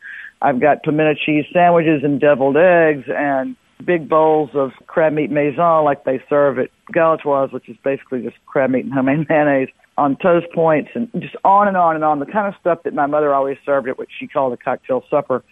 I've 0.43 0.60
got 0.60 0.84
pimento 0.84 1.13
cheese 1.25 1.45
sandwiches 1.53 2.03
and 2.03 2.19
deviled 2.19 2.58
eggs 2.58 3.06
and 3.08 3.56
big 3.84 4.10
bowls 4.10 4.49
of 4.53 4.71
crab 4.88 5.13
meat 5.13 5.32
maison 5.32 5.84
like 5.86 6.03
they 6.03 6.21
serve 6.29 6.60
at 6.60 6.69
Galatoire's, 6.93 7.53
which 7.53 7.69
is 7.69 7.77
basically 7.84 8.21
just 8.21 8.36
crab 8.45 8.69
meat 8.69 8.84
and 8.84 8.93
homemade 8.93 9.25
mayonnaise 9.29 9.69
on 9.97 10.17
toast 10.17 10.47
points 10.53 10.89
and 10.95 11.10
just 11.19 11.36
on 11.45 11.67
and 11.67 11.77
on 11.77 11.95
and 11.95 12.03
on. 12.03 12.19
The 12.19 12.25
kind 12.25 12.47
of 12.47 12.60
stuff 12.60 12.84
that 12.84 12.93
my 12.93 13.06
mother 13.06 13.34
always 13.34 13.58
served 13.65 13.88
at 13.88 13.97
what 13.97 14.10
she 14.19 14.27
called 14.27 14.51
a 14.51 14.58
cocktail 14.58 15.03
supper. 15.10 15.43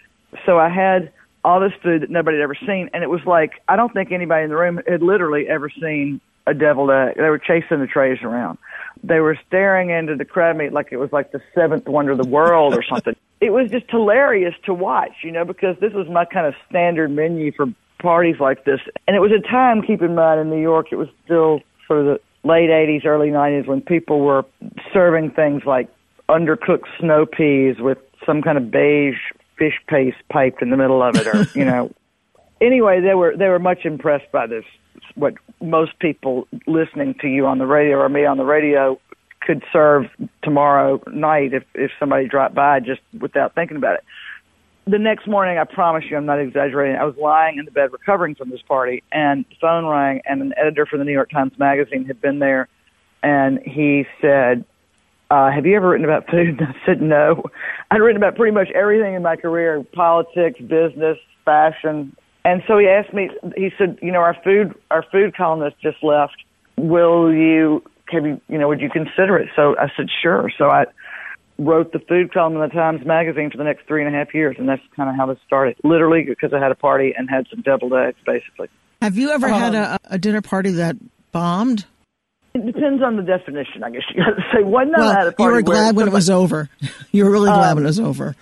So 0.46 0.60
I 0.60 0.70
had 0.70 1.12
all 1.44 1.62
this 1.62 1.74
food 1.82 2.02
that 2.02 2.10
nobody 2.10 2.38
had 2.38 2.44
ever 2.44 2.56
seen, 2.56 2.90
and 2.94 3.04
it 3.04 3.10
was 3.10 3.22
like 3.26 3.52
I 3.70 3.78
don't 3.78 3.94
think 3.94 4.12
anybody 4.12 4.44
in 4.44 4.50
the 4.50 4.58
room 4.58 4.82
had 4.88 5.02
literally 5.02 5.48
ever 5.48 5.70
seen 5.70 6.20
a 6.48 6.54
deviled 6.54 6.92
egg. 6.92 7.16
They 7.16 7.30
were 7.30 7.40
chasing 7.40 7.80
the 7.80 7.88
trays 7.88 8.20
around. 8.24 8.58
They 9.04 9.20
were 9.20 9.38
staring 9.48 9.90
into 9.90 10.16
the 10.16 10.26
crab 10.26 10.58
meat 10.58 10.74
like 10.74 10.90
it 10.92 10.98
was 10.98 11.12
like 11.12 11.32
the 11.32 11.42
seventh 11.56 11.88
wonder 11.88 12.12
of 12.12 12.18
the 12.18 12.28
world 12.28 12.76
or 12.76 12.84
something. 12.84 13.16
it 13.42 13.50
was 13.50 13.72
just 13.72 13.90
hilarious 13.90 14.54
to 14.66 14.74
watch, 14.74 15.12
you 15.24 15.32
know, 15.32 15.44
because 15.44 15.76
this 15.80 15.94
was 15.94 16.08
my 16.08 16.26
kind 16.26 16.46
of 16.46 16.54
standard 16.70 17.10
menu 17.10 17.52
for 17.52 17.66
parties 18.00 18.40
like 18.40 18.66
this. 18.66 18.80
And 19.08 19.16
it 19.16 19.20
was 19.20 19.32
a 19.32 19.40
time, 19.40 19.82
keep 19.82 20.02
in 20.02 20.16
mind, 20.16 20.40
in 20.40 20.50
New 20.50 20.62
York, 20.62 20.88
it 20.92 20.98
was 20.98 21.08
still 21.26 21.62
sort 21.88 22.00
of 22.00 22.06
the 22.06 22.20
late 22.48 22.70
80s, 22.70 23.06
early 23.06 23.30
90s 23.30 23.68
when 23.68 23.82
people 23.82 24.20
were 24.20 24.46
serving 24.94 25.32
things 25.32 25.64
like 25.66 25.90
undercooked 26.30 26.88
snow 27.00 27.26
peas 27.26 27.78
with 27.80 27.98
some 28.26 28.42
kind 28.42 28.58
of 28.58 28.70
beige 28.70 29.18
fish 29.58 29.80
paste 29.88 30.18
piped 30.32 30.62
in 30.62 30.70
the 30.70 30.78
middle 30.78 31.02
of 31.02 31.16
it 31.16 31.28
or, 31.28 31.48
you 31.58 31.66
know. 31.72 31.92
Anyway, 32.60 33.02
they 33.02 33.16
were 33.16 33.36
they 33.36 33.48
were 33.48 33.58
much 33.58 33.86
impressed 33.86 34.32
by 34.32 34.46
this 34.46 34.66
what 35.16 35.34
most 35.62 35.98
people 36.00 36.48
listening 36.68 37.16
to 37.22 37.28
you 37.28 37.46
on 37.46 37.58
the 37.58 37.66
radio 37.66 37.98
or 37.98 38.10
me 38.10 38.26
on 38.26 38.38
the 38.38 38.46
radio 38.46 39.00
could 39.42 39.64
serve 39.74 40.06
tomorrow 40.44 41.02
night 41.12 41.54
if 41.54 41.64
if 41.74 41.92
somebody 42.00 42.28
dropped 42.28 42.56
by 42.56 42.80
just 42.80 43.02
without 43.20 43.56
thinking 43.56 43.78
about 43.78 43.96
it. 43.96 44.04
The 44.88 44.98
next 44.98 45.28
morning, 45.28 45.58
I 45.58 45.64
promise 45.64 46.06
you, 46.10 46.18
I'm 46.18 46.26
not 46.26 46.40
exaggerating. 46.40 46.98
I 46.98 47.06
was 47.06 47.16
lying 47.16 47.60
in 47.60 47.66
the 47.66 47.72
bed 47.72 47.92
recovering 47.92 48.34
from 48.36 48.50
this 48.50 48.62
party, 48.68 49.04
and 49.12 49.46
the 49.50 49.56
phone 49.62 49.86
rang, 49.86 50.22
and 50.26 50.42
an 50.42 50.54
editor 50.58 50.86
for 50.86 50.98
the 50.98 51.04
New 51.04 51.12
York 51.12 51.30
Times 51.30 51.54
Magazine 51.60 52.06
had 52.06 52.20
been 52.20 52.40
there, 52.40 52.68
and 53.22 53.60
he 53.60 54.06
said, 54.20 54.66
uh, 55.30 55.52
"Have 55.52 55.66
you 55.66 55.76
ever 55.76 55.90
written 55.90 56.06
about 56.06 56.30
food?" 56.30 56.60
And 56.60 56.70
I 56.70 56.86
said, 56.86 57.02
"No." 57.02 57.44
I'd 57.92 58.02
written 58.02 58.18
about 58.18 58.36
pretty 58.36 58.54
much 58.54 58.70
everything 58.72 59.14
in 59.14 59.22
my 59.22 59.36
career: 59.36 59.84
politics, 59.94 60.60
business, 60.60 61.18
fashion, 61.46 62.16
and 62.44 62.64
so 62.68 62.78
he 62.78 62.88
asked 62.88 63.14
me. 63.14 63.30
He 63.56 63.72
said, 63.78 64.00
"You 64.02 64.12
know, 64.12 64.20
our 64.20 64.36
food 64.44 64.74
our 64.90 65.04
food 65.12 65.36
columnist 65.36 65.78
just 65.82 66.04
left. 66.04 66.38
Will 66.78 67.32
you 67.34 67.84
have 68.10 68.26
you 68.26 68.42
you 68.48 68.58
know 68.58 68.68
would 68.68 68.82
you 68.82 68.90
consider 68.90 69.38
it?" 69.38 69.50
So 69.56 69.76
I 69.78 69.92
said, 69.96 70.08
"Sure." 70.22 70.50
So 70.58 70.70
I 70.70 70.86
wrote 71.60 71.92
the 71.92 72.00
food 72.00 72.34
column 72.34 72.56
in 72.56 72.62
the 72.62 72.68
Times 72.68 73.06
Magazine 73.06 73.52
for 73.52 73.58
the 73.58 73.64
next 73.64 73.86
three 73.88 74.04
and 74.04 74.14
a 74.14 74.18
half 74.18 74.34
years, 74.34 74.56
and 74.58 74.68
that's 74.68 74.82
kind 74.96 75.10
of 75.10 75.16
how 75.16 75.28
this 75.28 75.38
started. 75.46 75.76
Literally 75.84 76.24
because 76.24 76.54
I 76.54 76.60
had 76.60 76.72
a 76.72 76.76
party 76.76 77.14
and 77.16 77.30
had 77.30 77.48
some 77.50 77.62
deviled 77.62 77.94
eggs, 77.94 78.18
basically. 78.26 78.70
Have 79.02 79.18
you 79.18 79.32
ever 79.32 79.48
um, 79.48 79.60
had 79.60 79.76
a, 79.76 80.00
a 80.06 80.18
dinner 80.18 80.42
party 80.42 80.72
that 80.72 80.96
bombed? 81.32 81.86
It 82.54 82.66
depends 82.66 83.02
on 83.02 83.16
the 83.16 83.24
definition, 83.24 83.84
I 83.84 83.92
guess 83.92 84.02
you 84.14 84.24
got 84.24 84.32
to 84.32 84.44
say. 84.54 84.64
One 84.64 84.92
night 84.92 85.00
well, 85.00 85.10
I 85.10 85.20
had 85.20 85.28
a 85.28 85.32
party 85.32 85.44
you 85.44 85.56
were 85.56 85.62
glad 85.62 85.96
when 85.96 86.08
it 86.08 86.14
was 86.14 86.30
over. 86.30 86.70
You 87.12 87.26
were 87.26 87.32
really 87.32 87.48
glad 87.48 87.72
Um, 87.72 87.76
when 87.76 87.84
it 87.86 87.88
was 87.88 88.00
over. 88.00 88.36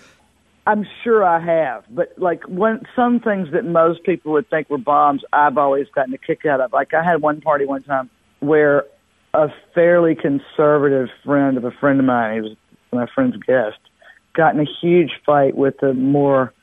I'm 0.69 0.85
sure 1.03 1.25
I 1.25 1.39
have, 1.43 1.83
but 1.89 2.13
like 2.17 2.43
when 2.47 2.81
some 2.95 3.19
things 3.19 3.47
that 3.53 3.65
most 3.65 4.03
people 4.03 4.33
would 4.33 4.47
think 4.51 4.69
were 4.69 4.77
bombs, 4.77 5.23
I've 5.33 5.57
always 5.57 5.87
gotten 5.95 6.13
a 6.13 6.19
kick 6.19 6.45
out 6.45 6.61
of. 6.61 6.71
Like 6.71 6.93
I 6.93 7.03
had 7.03 7.23
one 7.23 7.41
party 7.41 7.65
one 7.65 7.81
time 7.81 8.07
where 8.39 8.85
a 9.33 9.47
fairly 9.73 10.13
conservative 10.13 11.07
friend 11.25 11.57
of 11.57 11.63
a 11.63 11.71
friend 11.71 11.99
of 11.99 12.05
mine, 12.05 12.35
he 12.35 12.41
was 12.41 12.55
my 12.93 13.07
friend's 13.15 13.37
guest, 13.37 13.79
got 14.35 14.53
in 14.53 14.59
a 14.59 14.69
huge 14.79 15.09
fight 15.25 15.57
with 15.57 15.81
a 15.81 15.95
more 15.95 16.53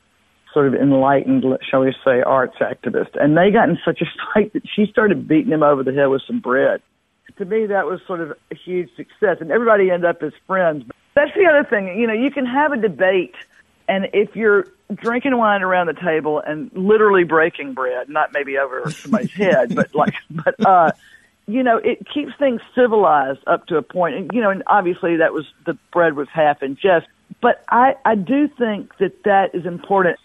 sort 0.53 0.67
of 0.67 0.73
enlightened, 0.73 1.43
shall 1.69 1.81
we 1.81 1.93
say, 2.05 2.21
arts 2.21 2.55
activist, 2.61 3.09
and 3.21 3.35
they 3.35 3.51
got 3.51 3.67
in 3.67 3.77
such 3.83 4.01
a 4.01 4.05
fight 4.33 4.53
that 4.53 4.63
she 4.73 4.85
started 4.89 5.27
beating 5.27 5.51
him 5.51 5.63
over 5.63 5.83
the 5.83 5.91
head 5.91 6.05
with 6.05 6.21
some 6.25 6.39
bread. 6.39 6.81
To 7.39 7.43
me, 7.43 7.65
that 7.65 7.85
was 7.85 7.99
sort 8.07 8.21
of 8.21 8.31
a 8.51 8.55
huge 8.55 8.87
success, 8.95 9.39
and 9.41 9.51
everybody 9.51 9.91
ended 9.91 10.09
up 10.09 10.23
as 10.23 10.31
friends. 10.47 10.85
That's 11.13 11.31
the 11.35 11.45
other 11.45 11.67
thing, 11.69 11.99
you 11.99 12.07
know, 12.07 12.13
you 12.13 12.31
can 12.31 12.45
have 12.45 12.71
a 12.71 12.77
debate 12.77 13.35
and 13.87 14.07
if 14.13 14.35
you're 14.35 14.67
drinking 14.93 15.37
wine 15.37 15.61
around 15.61 15.87
the 15.87 15.93
table 15.93 16.39
and 16.39 16.71
literally 16.73 17.23
breaking 17.23 17.73
bread, 17.73 18.09
not 18.09 18.31
maybe 18.33 18.57
over 18.57 18.89
somebody's 18.91 19.31
head, 19.33 19.75
but 19.75 19.93
like, 19.93 20.13
but, 20.29 20.55
uh, 20.65 20.91
you 21.47 21.63
know, 21.63 21.77
it 21.77 22.05
keeps 22.13 22.31
things 22.37 22.61
civilized 22.75 23.39
up 23.47 23.65
to 23.67 23.77
a 23.77 23.81
point. 23.81 24.15
And, 24.15 24.31
you 24.33 24.41
know, 24.41 24.49
and 24.49 24.63
obviously 24.67 25.17
that 25.17 25.33
was, 25.33 25.45
the 25.65 25.77
bread 25.91 26.15
was 26.15 26.27
half 26.29 26.61
in 26.61 26.75
jest. 26.75 27.07
But 27.41 27.63
I, 27.69 27.95
I 28.05 28.15
do 28.15 28.47
think 28.47 28.97
that 28.97 29.23
that 29.23 29.53
is 29.53 29.65
important. 29.65 30.17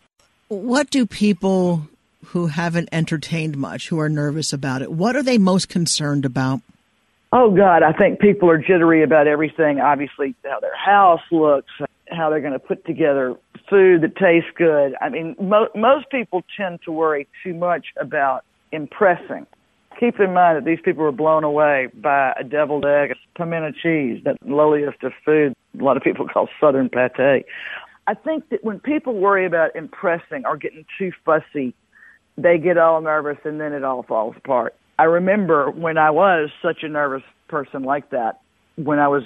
What 0.48 0.90
do 0.90 1.06
people 1.06 1.88
who 2.26 2.46
haven't 2.46 2.88
entertained 2.92 3.56
much, 3.56 3.88
who 3.88 3.98
are 3.98 4.08
nervous 4.08 4.52
about 4.52 4.82
it, 4.82 4.92
what 4.92 5.16
are 5.16 5.22
they 5.22 5.38
most 5.38 5.68
concerned 5.68 6.24
about? 6.24 6.60
Oh 7.32 7.50
God, 7.50 7.82
I 7.82 7.92
think 7.92 8.20
people 8.20 8.50
are 8.50 8.58
jittery 8.58 9.02
about 9.02 9.26
everything. 9.26 9.80
Obviously, 9.80 10.34
how 10.44 10.60
their 10.60 10.76
house 10.76 11.22
looks, 11.30 11.70
how 12.10 12.28
they're 12.28 12.40
going 12.40 12.52
to 12.52 12.58
put 12.58 12.84
together 12.84 13.36
food 13.72 14.02
that 14.02 14.16
tastes 14.16 14.50
good. 14.54 14.94
I 15.00 15.08
mean, 15.08 15.34
mo- 15.40 15.70
most 15.74 16.10
people 16.10 16.42
tend 16.54 16.80
to 16.84 16.92
worry 16.92 17.26
too 17.42 17.54
much 17.54 17.86
about 17.98 18.44
impressing. 18.70 19.46
Keep 19.98 20.20
in 20.20 20.34
mind 20.34 20.58
that 20.58 20.64
these 20.66 20.80
people 20.84 21.04
were 21.04 21.12
blown 21.12 21.42
away 21.42 21.88
by 21.94 22.34
a 22.38 22.44
deviled 22.44 22.84
egg, 22.84 23.12
a 23.12 23.38
pimento 23.38 23.72
cheese, 23.82 24.22
that 24.24 24.36
lowliest 24.44 25.02
of 25.02 25.12
food 25.24 25.54
a 25.78 25.82
lot 25.82 25.96
of 25.96 26.02
people 26.02 26.26
call 26.32 26.48
southern 26.60 26.88
pate. 26.88 27.46
I 28.06 28.14
think 28.14 28.48
that 28.50 28.62
when 28.62 28.80
people 28.80 29.14
worry 29.14 29.46
about 29.46 29.74
impressing 29.76 30.44
or 30.44 30.56
getting 30.56 30.84
too 30.98 31.12
fussy, 31.24 31.74
they 32.36 32.58
get 32.58 32.76
all 32.76 33.00
nervous 33.00 33.38
and 33.44 33.60
then 33.60 33.72
it 33.72 33.84
all 33.84 34.02
falls 34.02 34.34
apart. 34.36 34.74
I 34.98 35.04
remember 35.04 35.70
when 35.70 35.98
I 35.98 36.10
was 36.10 36.50
such 36.60 36.82
a 36.82 36.88
nervous 36.88 37.22
person 37.48 37.82
like 37.82 38.10
that, 38.10 38.40
when 38.76 38.98
I 38.98 39.08
was 39.08 39.22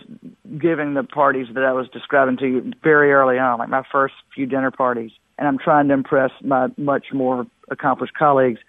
giving 0.59 0.94
the 0.94 1.04
parties 1.04 1.46
that 1.54 1.64
I 1.64 1.72
was 1.72 1.88
describing 1.88 2.37
to 2.38 2.46
you 2.46 2.72
very 2.82 3.12
early 3.12 3.38
on, 3.38 3.59
like 3.59 3.68
my 3.68 3.82
first 3.90 4.14
few 4.35 4.46
dinner 4.46 4.70
parties, 4.70 5.12
and 5.38 5.46
I'm 5.46 5.59
trying 5.59 5.88
to 5.88 5.94
impress 5.94 6.30
my 6.42 6.68
much 6.76 7.06
more 7.12 7.46
accomplished 7.70 8.14
colleagues. 8.14 8.61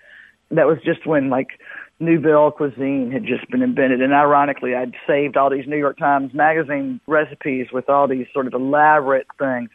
That 0.51 0.67
was 0.67 0.77
just 0.83 1.05
when 1.05 1.29
like 1.29 1.59
Nouvelle 1.99 2.51
cuisine 2.51 3.11
had 3.11 3.25
just 3.25 3.49
been 3.49 3.63
invented, 3.63 4.01
and 4.01 4.13
ironically, 4.13 4.75
I'd 4.75 4.93
saved 5.07 5.35
all 5.35 5.49
these 5.49 5.67
New 5.67 5.77
York 5.77 5.97
Times 5.97 6.33
Magazine 6.33 6.99
recipes 7.07 7.67
with 7.71 7.89
all 7.89 8.07
these 8.07 8.27
sort 8.33 8.47
of 8.47 8.53
elaborate 8.53 9.27
things, 9.39 9.69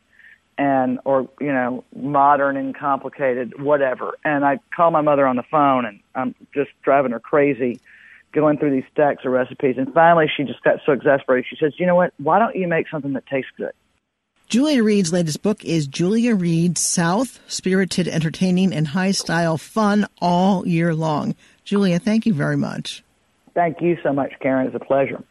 and 0.57 1.01
or 1.05 1.29
you 1.41 1.53
know 1.53 1.85
modern 1.97 2.57
and 2.57 2.77
complicated 2.77 3.61
whatever. 3.61 4.13
And 4.25 4.45
I 4.45 4.61
call 4.75 4.93
my 4.93 5.01
mother 5.01 5.27
on 5.27 5.37
the 5.37 5.43
phone, 5.51 5.85
and 5.85 6.01
I'm 6.15 6.35
just 6.55 6.71
driving 6.83 7.11
her 7.11 7.21
crazy 7.21 7.81
going 8.33 8.59
through 8.59 8.71
these 8.71 8.85
stacks 8.91 9.25
of 9.25 9.33
recipes. 9.33 9.77
And 9.79 9.93
finally, 9.93 10.27
she 10.35 10.45
just 10.45 10.63
got 10.63 10.81
so 10.85 10.93
exasperated. 10.93 11.47
She 11.49 11.57
says, 11.57 11.75
"You 11.79 11.87
know 11.87 11.97
what? 11.97 12.13
Why 12.19 12.39
don't 12.39 12.57
you 12.57 12.67
make 12.67 12.89
something 12.89 13.13
that 13.13 13.27
tastes 13.27 13.51
good?" 13.57 13.73
Julia 14.49 14.83
Reed's 14.83 15.13
latest 15.13 15.43
book 15.43 15.65
is 15.65 15.87
Julia 15.87 16.35
Reed 16.35 16.77
South, 16.77 17.41
spirited, 17.47 18.07
entertaining, 18.07 18.73
and 18.73 18.89
high 18.89 19.13
style 19.13 19.57
fun 19.57 20.07
all 20.21 20.67
year 20.67 20.95
long. 20.95 21.35
Julia, 21.65 21.99
thank 21.99 22.27
you 22.27 22.35
very 22.35 22.57
much. 22.57 23.03
Thank 23.55 23.81
you 23.81 23.97
so 24.03 24.13
much, 24.13 24.33
Karen. 24.41 24.67
It's 24.67 24.77
a 24.77 24.79
pleasure. 24.79 25.23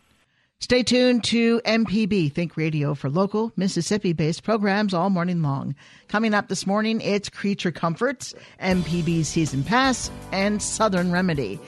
Stay 0.59 0.83
tuned 0.83 1.23
to 1.23 1.59
MPB 1.65 2.31
Think 2.31 2.55
Radio 2.55 2.93
for 2.93 3.09
local 3.09 3.51
Mississippi 3.55 4.13
based 4.13 4.43
programs 4.43 4.93
all 4.93 5.09
morning 5.09 5.41
long. 5.41 5.73
Coming 6.07 6.35
up 6.35 6.49
this 6.49 6.67
morning, 6.67 7.01
it's 7.01 7.29
Creature 7.29 7.71
Comforts, 7.71 8.35
MPB 8.59 9.25
Season 9.25 9.63
Pass, 9.63 10.11
and 10.31 10.61
Southern 10.61 11.11
Remedy. 11.11 11.59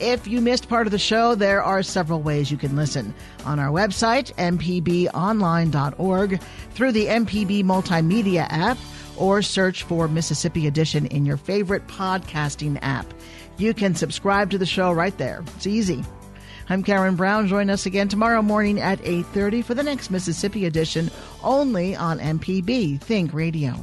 If 0.00 0.26
you 0.26 0.40
missed 0.40 0.68
part 0.68 0.86
of 0.86 0.92
the 0.92 0.98
show, 0.98 1.34
there 1.34 1.62
are 1.62 1.82
several 1.82 2.22
ways 2.22 2.50
you 2.50 2.56
can 2.56 2.74
listen. 2.74 3.14
On 3.44 3.58
our 3.58 3.68
website, 3.68 4.32
mpbonline.org, 4.36 6.40
through 6.70 6.92
the 6.92 7.06
MPB 7.06 7.64
Multimedia 7.64 8.46
app, 8.48 8.78
or 9.18 9.42
search 9.42 9.82
for 9.82 10.08
Mississippi 10.08 10.66
Edition 10.66 11.04
in 11.06 11.26
your 11.26 11.36
favorite 11.36 11.86
podcasting 11.86 12.78
app. 12.80 13.12
You 13.58 13.74
can 13.74 13.94
subscribe 13.94 14.50
to 14.52 14.58
the 14.58 14.64
show 14.64 14.90
right 14.90 15.16
there. 15.18 15.44
It's 15.56 15.66
easy. 15.66 16.02
I'm 16.70 16.82
Karen 16.82 17.16
Brown. 17.16 17.46
Join 17.46 17.68
us 17.68 17.84
again 17.84 18.08
tomorrow 18.08 18.40
morning 18.40 18.80
at 18.80 19.04
8:30 19.04 19.62
for 19.62 19.74
the 19.74 19.82
next 19.82 20.10
Mississippi 20.10 20.64
edition 20.64 21.10
only 21.42 21.94
on 21.94 22.20
MPB 22.20 23.00
Think 23.00 23.34
Radio. 23.34 23.74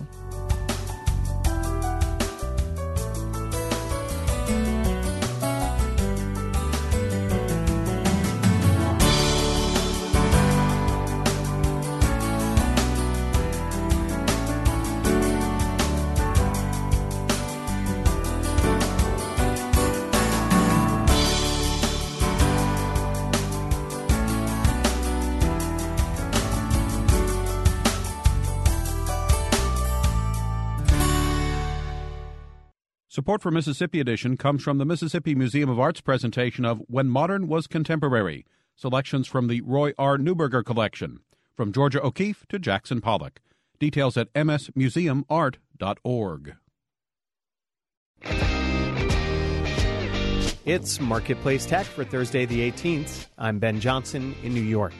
Support 33.17 33.41
for 33.41 33.49
Mississippi 33.49 33.99
Edition 33.99 34.37
comes 34.37 34.61
from 34.61 34.77
the 34.77 34.85
Mississippi 34.85 35.33
Museum 35.33 35.71
of 35.71 35.79
Art's 35.79 36.01
presentation 36.01 36.65
of 36.65 36.83
When 36.87 37.07
Modern 37.07 37.47
Was 37.47 37.65
Contemporary, 37.65 38.45
selections 38.75 39.27
from 39.27 39.47
the 39.47 39.61
Roy 39.61 39.93
R. 39.97 40.19
Neuberger 40.19 40.63
Collection, 40.63 41.21
from 41.55 41.73
Georgia 41.73 41.99
O'Keeffe 41.99 42.45
to 42.49 42.59
Jackson 42.59 43.01
Pollock. 43.01 43.39
Details 43.79 44.17
at 44.17 44.31
msmuseumart.org. 44.33 46.55
It's 50.65 51.01
Marketplace 51.01 51.65
Tech 51.65 51.87
for 51.87 52.03
Thursday 52.03 52.45
the 52.45 52.71
18th. 52.71 53.25
I'm 53.39 53.57
Ben 53.57 53.79
Johnson 53.79 54.35
in 54.43 54.53
New 54.53 54.61
York. 54.61 54.93